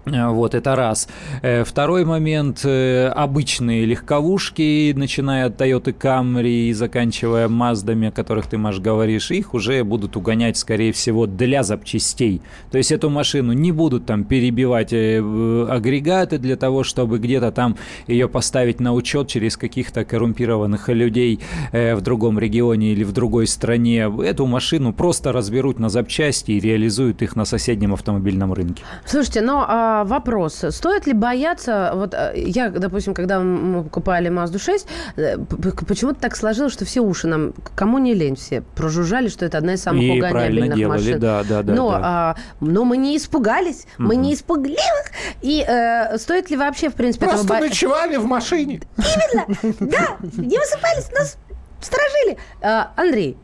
Э, 0.06 0.28
вот, 0.28 0.54
это 0.54 0.76
раз. 0.76 1.08
Э, 1.42 1.64
второй 1.64 2.04
момент. 2.04 2.60
Э, 2.64 3.08
обычные 3.08 3.84
легковушки, 3.84 4.92
начиная 4.96 5.46
от 5.46 5.60
Toyota 5.60 5.94
Camry 5.96 6.68
и 6.68 6.72
заканчивая 6.72 7.48
Маздами, 7.48 8.08
о 8.08 8.10
которых 8.10 8.46
ты, 8.46 8.58
Маш, 8.58 8.78
говоришь, 8.80 9.30
их 9.30 9.54
уже 9.54 9.84
будут 9.84 10.16
угонять, 10.16 10.56
скорее 10.56 10.92
всего, 10.92 11.26
для 11.26 11.62
запчастей. 11.62 12.42
То 12.70 12.78
есть 12.78 12.92
эту 12.92 13.10
машину 13.10 13.52
не 13.52 13.72
будут 13.72 14.06
там 14.06 14.24
перебивать 14.24 14.92
агрегаты 14.92 16.38
для 16.38 16.56
того, 16.56 16.82
чтобы 16.84 17.18
где-то 17.18 17.52
там 17.52 17.76
ее 18.06 18.28
поставить 18.28 18.80
на 18.80 18.94
учет 18.94 19.28
через 19.28 19.56
каких-то 19.56 20.04
коррумпированных 20.04 20.88
людей 20.88 21.40
в 21.72 22.00
другом 22.00 22.38
регионе 22.38 22.92
или 22.92 23.04
в 23.04 23.12
другой 23.12 23.46
стране. 23.46 24.10
Эту 24.24 24.46
машину 24.46 24.92
просто 24.92 25.32
разберут 25.32 25.78
на 25.78 25.88
запчасти 25.88 26.52
и 26.52 26.60
реализуют 26.60 27.22
их 27.22 27.36
на 27.36 27.44
соседнем 27.44 27.92
автомобильном 27.92 28.52
рынке. 28.52 28.82
Слушайте, 29.04 29.40
но... 29.42 29.64
А 29.68 29.89
а, 29.90 30.04
вопрос. 30.04 30.64
Стоит 30.70 31.06
ли 31.06 31.12
бояться... 31.12 31.92
Вот 31.94 32.14
э, 32.14 32.32
я, 32.36 32.70
допустим, 32.70 33.14
когда 33.14 33.40
мы 33.40 33.84
покупали 33.84 34.30
Mazda 34.30 34.58
6, 34.58 34.86
э, 35.16 35.38
почему-то 35.86 36.20
так 36.20 36.36
сложилось, 36.36 36.72
что 36.72 36.84
все 36.84 37.00
уши 37.00 37.26
нам, 37.26 37.52
кому 37.74 37.98
не 37.98 38.14
лень, 38.14 38.36
все 38.36 38.62
прожужжали, 38.62 39.28
что 39.28 39.44
это 39.44 39.58
одна 39.58 39.74
из 39.74 39.82
самых 39.82 40.02
и 40.02 40.10
угонябельных 40.18 40.76
делали, 40.76 40.98
машин. 40.98 41.20
Да, 41.20 41.42
да, 41.48 41.62
да, 41.62 41.74
но, 41.74 41.90
да. 41.90 42.00
А, 42.02 42.36
но 42.60 42.84
мы 42.84 42.96
не 42.96 43.16
испугались, 43.16 43.84
mm-hmm. 43.84 44.04
мы 44.04 44.16
не 44.16 44.34
испугливых. 44.34 45.10
И 45.42 45.64
э, 45.66 46.18
стоит 46.18 46.50
ли 46.50 46.56
вообще, 46.56 46.88
в 46.88 46.94
принципе... 46.94 47.26
Просто 47.26 47.46
этого... 47.46 47.68
ночевали 47.68 48.16
в 48.16 48.26
машине. 48.26 48.82
Именно, 48.96 49.46
да, 49.80 50.16
не 50.20 50.58
высыпались, 50.58 51.10
нас 51.12 51.36
сторожили. 51.80 52.38
А, 52.62 52.92
Андрей, 52.96 53.36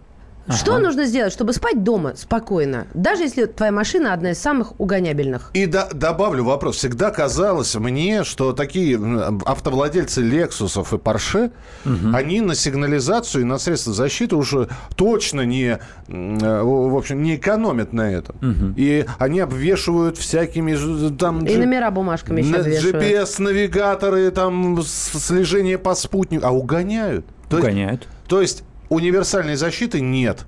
Ага. 0.46 0.56
Что 0.56 0.78
нужно 0.78 1.06
сделать, 1.06 1.32
чтобы 1.32 1.52
спать 1.52 1.82
дома 1.82 2.14
спокойно, 2.16 2.86
даже 2.94 3.22
если 3.22 3.46
твоя 3.46 3.72
машина 3.72 4.12
одна 4.12 4.30
из 4.30 4.38
самых 4.38 4.78
угонябельных? 4.78 5.50
И 5.54 5.66
до, 5.66 5.88
добавлю 5.92 6.44
вопрос. 6.44 6.76
Всегда 6.76 7.10
казалось 7.10 7.74
мне, 7.74 8.22
что 8.22 8.52
такие 8.52 9.00
автовладельцы 9.44 10.22
Лексусов 10.22 10.92
и 10.92 10.98
Порше, 10.98 11.50
угу. 11.84 12.14
они 12.14 12.40
на 12.40 12.54
сигнализацию 12.54 13.42
и 13.42 13.44
на 13.44 13.58
средства 13.58 13.92
защиты 13.92 14.36
уже 14.36 14.68
точно 14.94 15.40
не, 15.42 15.78
в 16.06 16.96
общем, 16.96 17.22
не 17.22 17.36
экономят 17.36 17.92
на 17.92 18.12
этом. 18.12 18.36
Угу. 18.36 18.74
И 18.76 19.04
они 19.18 19.40
обвешивают 19.40 20.16
всякими 20.16 20.76
там... 21.16 21.44
И 21.44 21.56
номера 21.56 21.90
бумажками 21.90 22.42
еще 22.42 22.56
обвешивают. 22.56 22.96
GPS-навигаторы, 22.96 24.30
там 24.30 24.80
слежение 24.82 25.78
по 25.78 25.94
спутнику, 25.94 26.46
а 26.46 26.50
угоняют. 26.50 27.26
Угоняют. 27.50 28.06
То 28.28 28.40
есть, 28.40 28.58
то 28.58 28.62
есть 28.62 28.64
универсальной 28.88 29.56
защиты 29.56 30.00
нет. 30.00 30.46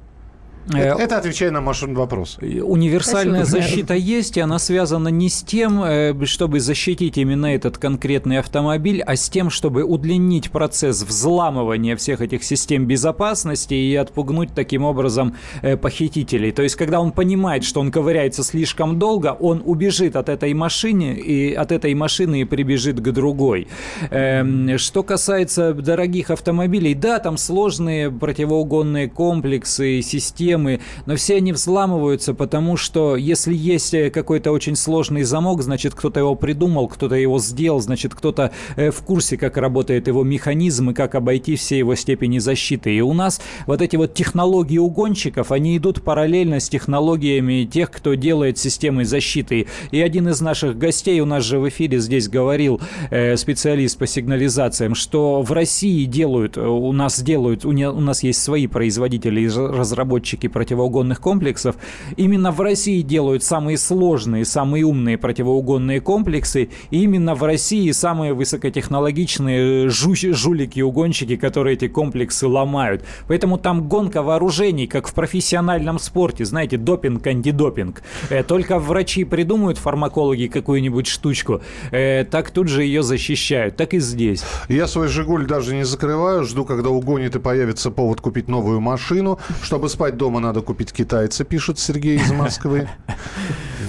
Э, 0.75 0.79
это, 0.79 1.03
это 1.03 1.19
отвечая 1.19 1.51
на 1.51 1.61
ваш 1.61 1.83
вопрос. 1.83 2.39
Универсальная 2.41 3.45
Спасибо. 3.45 3.63
защита 3.63 3.95
есть, 3.95 4.37
и 4.37 4.41
она 4.41 4.59
связана 4.59 5.09
не 5.09 5.29
с 5.29 5.43
тем, 5.43 5.83
э, 5.83 6.15
чтобы 6.27 6.61
защитить 6.61 7.17
именно 7.19 7.47
этот 7.47 7.79
конкретный 7.79 8.39
автомобиль, 8.39 9.03
а 9.03 9.17
с 9.17 9.29
тем, 9.29 9.51
чтобы 9.51 9.85
удлинить 9.85 10.51
процесс 10.51 11.03
взламывания 11.03 11.97
всех 11.97 12.21
этих 12.21 12.45
систем 12.45 12.87
безопасности 12.87 13.75
и 13.75 13.95
отпугнуть 13.95 14.51
таким 14.55 14.85
образом 14.85 15.37
э, 15.63 15.77
похитителей. 15.77 16.53
То 16.53 16.63
есть, 16.63 16.77
когда 16.77 17.01
он 17.01 17.13
понимает, 17.13 17.65
что 17.65 17.81
он 17.81 17.91
ковыряется 17.91 18.43
слишком 18.43 18.99
долго, 18.99 19.37
он 19.39 19.63
убежит 19.65 20.17
от 20.17 20.29
этой 20.29 20.53
машины 20.55 21.15
и 21.15 21.55
от 21.55 21.73
этой 21.73 21.95
машины 21.95 22.43
и 22.43 22.45
прибежит 22.45 23.01
к 23.01 23.11
другой. 23.11 23.69
Эм, 24.11 24.79
что 24.79 25.03
касается 25.03 25.73
дорогих 25.73 26.31
автомобилей, 26.31 26.95
да, 26.95 27.19
там 27.19 27.37
сложные 27.39 28.11
противоугонные 28.11 29.09
комплексы, 29.09 30.03
системы, 30.03 30.58
системы, 30.59 30.81
но 31.07 31.17
все 31.17 31.37
они 31.37 31.53
взламываются, 31.53 32.35
потому 32.35 32.77
что 32.77 33.17
если 33.17 33.55
есть 33.55 33.95
э, 33.95 34.11
какой-то 34.11 34.53
очень 34.53 34.77
сложный 34.77 35.23
замок, 35.23 35.63
значит, 35.63 35.95
кто-то 35.95 36.21
его 36.21 36.35
придумал, 36.35 36.89
кто-то 36.89 37.15
его 37.15 37.39
сделал, 37.39 37.81
значит, 37.81 38.15
кто-то 38.15 38.51
э, 38.77 38.91
в 38.91 39.03
курсе, 39.03 39.37
как 39.37 39.57
работает 39.57 40.09
его 40.09 40.25
механизм 40.25 40.91
и 40.91 40.95
как 40.95 41.15
обойти 41.15 41.57
все 41.57 41.79
его 41.79 41.95
степени 41.95 42.39
защиты. 42.39 42.95
И 42.95 43.01
у 43.01 43.13
нас 43.13 43.41
вот 43.67 43.83
эти 43.83 43.97
вот 43.97 44.15
технологии 44.15 44.79
угонщиков, 44.79 45.53
они 45.53 45.77
идут 45.77 46.03
параллельно 46.03 46.61
с 46.61 46.69
технологиями 46.69 47.69
тех, 47.71 47.91
кто 47.91 48.15
делает 48.15 48.59
системы 48.59 49.05
защиты. 49.05 49.67
И 49.91 50.01
один 50.01 50.29
из 50.29 50.41
наших 50.41 50.79
гостей 50.79 51.21
у 51.21 51.27
нас 51.27 51.45
же 51.45 51.59
в 51.59 51.69
эфире 51.69 51.99
здесь 51.99 52.29
говорил, 52.29 52.81
э, 53.11 53.37
специалист 53.37 53.99
по 53.99 54.07
сигнализациям, 54.07 54.95
что 54.95 55.43
в 55.43 55.53
России 55.53 56.05
делают, 56.05 56.59
у 56.59 56.93
нас 56.93 57.21
делают, 57.21 57.65
у, 57.65 57.73
нас 57.73 58.23
есть 58.23 58.43
свои 58.43 58.67
производители 58.67 59.41
и 59.41 59.49
разработчики 59.49 60.38
угонщики 60.39 60.49
противоугонных 60.49 61.21
комплексов. 61.21 61.77
Именно 62.17 62.53
в 62.53 62.61
России 62.61 63.03
делают 63.03 63.43
самые 63.43 63.79
сложные, 63.79 64.45
самые 64.45 64.85
умные 64.85 65.19
противоугонные 65.19 66.01
комплексы. 66.01 66.69
И 66.91 67.03
именно 67.03 67.35
в 67.35 67.43
России 67.43 67.91
самые 67.93 68.33
высокотехнологичные 68.35 69.89
жу 69.89 70.15
жулики-угонщики, 70.15 71.37
которые 71.37 71.75
эти 71.75 71.89
комплексы 71.89 72.47
ломают. 72.47 73.05
Поэтому 73.29 73.59
там 73.59 73.89
гонка 73.89 74.23
вооружений, 74.23 74.87
как 74.87 75.09
в 75.09 75.15
профессиональном 75.15 75.99
спорте. 75.99 76.45
Знаете, 76.45 76.77
допинг, 76.77 77.27
антидопинг. 77.27 78.03
Э, 78.31 78.43
только 78.43 78.79
врачи 78.79 79.25
придумают, 79.25 79.79
фармакологи, 79.79 80.49
какую-нибудь 80.49 81.07
штучку, 81.07 81.61
э, 81.91 82.25
так 82.25 82.51
тут 82.51 82.69
же 82.69 82.83
ее 82.85 83.03
защищают. 83.03 83.77
Так 83.77 83.95
и 83.95 84.01
здесь. 84.01 84.45
Я 84.69 84.87
свой 84.87 85.09
«Жигуль» 85.09 85.47
даже 85.47 85.75
не 85.75 85.85
закрываю. 85.85 86.45
Жду, 86.45 86.65
когда 86.65 86.89
угонит 86.89 87.37
и 87.37 87.39
появится 87.39 87.91
повод 87.91 88.21
купить 88.21 88.49
новую 88.49 88.81
машину. 88.81 89.39
Чтобы 89.63 89.89
спать 89.89 90.17
дома, 90.29 90.41
надо 90.41 90.61
купить 90.61 90.93
китайца, 90.93 91.43
пишет 91.45 91.79
Сергей 91.79 92.17
из 92.19 92.31
Москвы. 92.33 92.87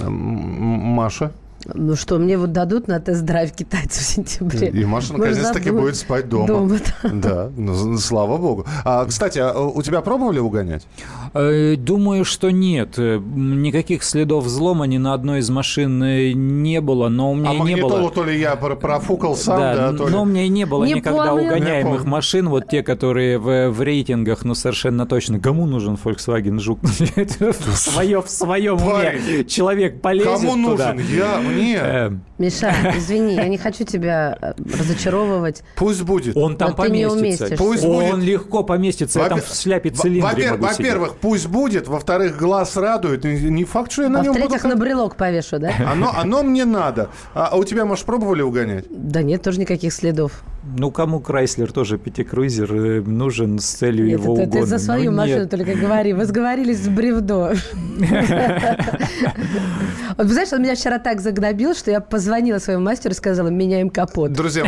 Маша? 0.02 1.32
Ну 1.66 1.94
что, 1.94 2.18
мне 2.18 2.38
вот 2.38 2.52
дадут 2.52 2.88
на 2.88 3.00
тест-драйв 3.00 3.52
китайцев 3.52 4.02
в 4.02 4.06
сентябре. 4.06 4.68
И 4.68 4.84
Маша 4.84 5.12
наконец-таки 5.12 5.70
будет 5.70 5.96
спать 5.96 6.28
дома. 6.28 6.46
дома 6.46 6.78
да. 7.02 7.10
да, 7.12 7.50
ну, 7.56 7.98
слава 7.98 8.38
богу. 8.38 8.66
А, 8.84 9.04
кстати, 9.04 9.38
а 9.38 9.52
у 9.58 9.82
тебя 9.82 10.00
пробовали 10.00 10.38
угонять? 10.38 10.86
Э, 11.34 11.76
думаю, 11.76 12.24
что 12.24 12.50
нет. 12.50 12.94
Э, 12.98 13.18
никаких 13.18 14.02
следов 14.02 14.44
взлома 14.44 14.86
ни 14.86 14.98
на 14.98 15.12
одной 15.12 15.40
из 15.40 15.50
машин 15.50 16.02
э, 16.02 16.32
не 16.32 16.80
было, 16.80 17.08
но 17.08 17.32
у 17.32 17.34
меня 17.34 17.50
а 17.50 17.54
и 17.54 17.60
не 17.60 17.76
было... 17.76 18.10
то 18.10 18.24
ли 18.24 18.38
я 18.38 18.56
профукал 18.56 19.36
сам, 19.36 19.60
да, 19.60 19.74
да 19.74 19.98
то 19.98 20.06
ли... 20.06 20.12
но 20.12 20.22
у 20.22 20.24
меня 20.24 20.44
и 20.44 20.48
не 20.48 20.64
было 20.64 20.84
не 20.84 20.94
никогда 20.94 21.28
помню. 21.28 21.46
угоняемых 21.46 22.04
машин, 22.04 22.48
вот 22.48 22.68
те, 22.68 22.82
которые 22.82 23.38
в, 23.38 23.70
в 23.70 23.82
рейтингах, 23.82 24.44
ну, 24.44 24.54
совершенно 24.54 25.06
точно. 25.06 25.38
Кому 25.40 25.66
нужен 25.66 25.98
Volkswagen 26.02 26.58
Жук? 26.58 26.80
в 26.82 27.76
своем, 27.76 28.22
в 28.22 28.30
своем 28.30 28.76
уме 28.76 29.44
человек 29.46 30.00
полезет 30.00 30.40
Кому 30.40 30.56
нужен? 30.56 30.98
Я, 30.98 31.40
мне. 31.50 31.76
Эм. 31.76 32.24
Миша, 32.38 32.72
извини, 32.96 33.34
я 33.34 33.48
не 33.48 33.58
хочу 33.58 33.84
тебя 33.84 34.36
э, 34.40 34.52
разочаровывать. 34.78 35.62
Пусть 35.76 36.02
будет. 36.02 36.36
Он 36.36 36.56
там 36.56 36.74
поместится. 36.74 37.56
Пусть 37.56 37.84
будет. 37.84 38.14
Он 38.14 38.22
легко 38.22 38.62
поместится. 38.62 39.20
Я 39.20 39.28
там 39.28 39.40
в 39.40 39.54
шляпе 39.54 39.90
цилиндре 39.90 40.54
Во-первых, 40.54 41.16
пусть 41.16 41.48
будет. 41.48 41.88
Во-вторых, 41.88 42.38
глаз 42.38 42.76
радует. 42.76 43.24
Не 43.24 43.64
факт, 43.64 43.92
что 43.92 44.02
я 44.02 44.08
на 44.08 44.22
нем 44.22 44.32
буду... 44.32 44.46
В-третьих, 44.46 44.64
на 44.64 44.76
брелок 44.76 45.16
повешу, 45.16 45.58
да? 45.58 45.72
Оно, 45.86 46.42
мне 46.42 46.64
надо. 46.64 47.10
А, 47.34 47.56
у 47.56 47.64
тебя, 47.64 47.84
может, 47.84 48.04
пробовали 48.04 48.42
угонять? 48.42 48.84
Да 48.90 49.22
нет, 49.22 49.42
тоже 49.42 49.60
никаких 49.60 49.92
следов. 49.92 50.42
Ну, 50.76 50.90
кому 50.90 51.20
Крайслер 51.20 51.72
тоже 51.72 51.98
пятикрузер 51.98 52.74
э, 52.74 53.00
нужен 53.00 53.58
с 53.58 53.64
целью 53.64 54.06
Нет, 54.06 54.20
его 54.20 54.34
это, 54.34 54.42
угона? 54.42 54.62
Ты 54.62 54.66
за 54.66 54.78
свою 54.78 55.10
ну, 55.10 55.18
машину 55.18 55.40
нет. 55.40 55.50
только 55.50 55.74
говори. 55.74 56.12
Вы 56.12 56.26
сговорились 56.26 56.84
с 56.84 56.88
бревдо. 56.88 57.54
Вот, 60.16 60.28
знаешь, 60.28 60.52
он 60.52 60.62
меня 60.62 60.74
вчера 60.74 60.98
так 60.98 61.20
загнобил, 61.40 61.74
что 61.74 61.90
я 61.90 62.00
позвонила 62.00 62.58
своему 62.58 62.84
мастеру 62.84 63.12
и 63.12 63.16
сказала, 63.16 63.48
меняем 63.48 63.90
капот. 63.90 64.32
Друзья 64.32 64.64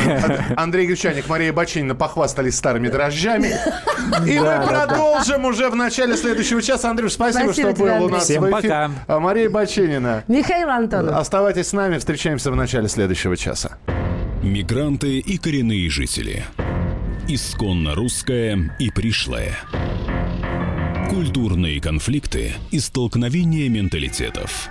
Андрей 0.57 0.87
Гречаник, 0.87 1.29
Мария 1.29 1.53
Бачинина 1.53 1.95
похвастались 1.95 2.57
старыми 2.57 2.89
дрожжами. 2.89 3.53
И 4.27 4.39
мы 4.39 4.67
продолжим 4.67 5.45
уже 5.45 5.69
в 5.69 5.77
начале 5.77 6.17
следующего 6.17 6.63
часа. 6.63 6.91
Андрей, 6.91 7.11
спасибо, 7.11 7.53
что 7.53 7.73
был 7.73 8.05
у 8.05 8.09
нас 8.09 8.25
Всем 8.25 8.51
пока. 8.51 8.91
А, 9.07 9.21
Мария 9.21 9.51
Бачинина. 9.51 10.25
Михаил 10.29 10.71
Антонов. 10.71 11.17
Оставайтесь 11.17 11.69
с 11.69 11.73
нами, 11.73 11.99
встречаемся 11.99 12.51
в 12.51 12.57
начале 12.57 12.89
следующего 12.89 13.37
часа. 13.37 13.79
Мигранты 14.43 15.19
и 15.19 15.37
коренные 15.39 15.89
жители. 15.91 16.45
Исконно 17.29 17.95
русская 17.95 18.75
и 18.79 18.91
пришлая. 18.91 19.53
Культурные 21.11 21.81
конфликты 21.81 22.55
и 22.71 22.81
столкновения 22.81 23.69
менталитетов. 23.69 24.71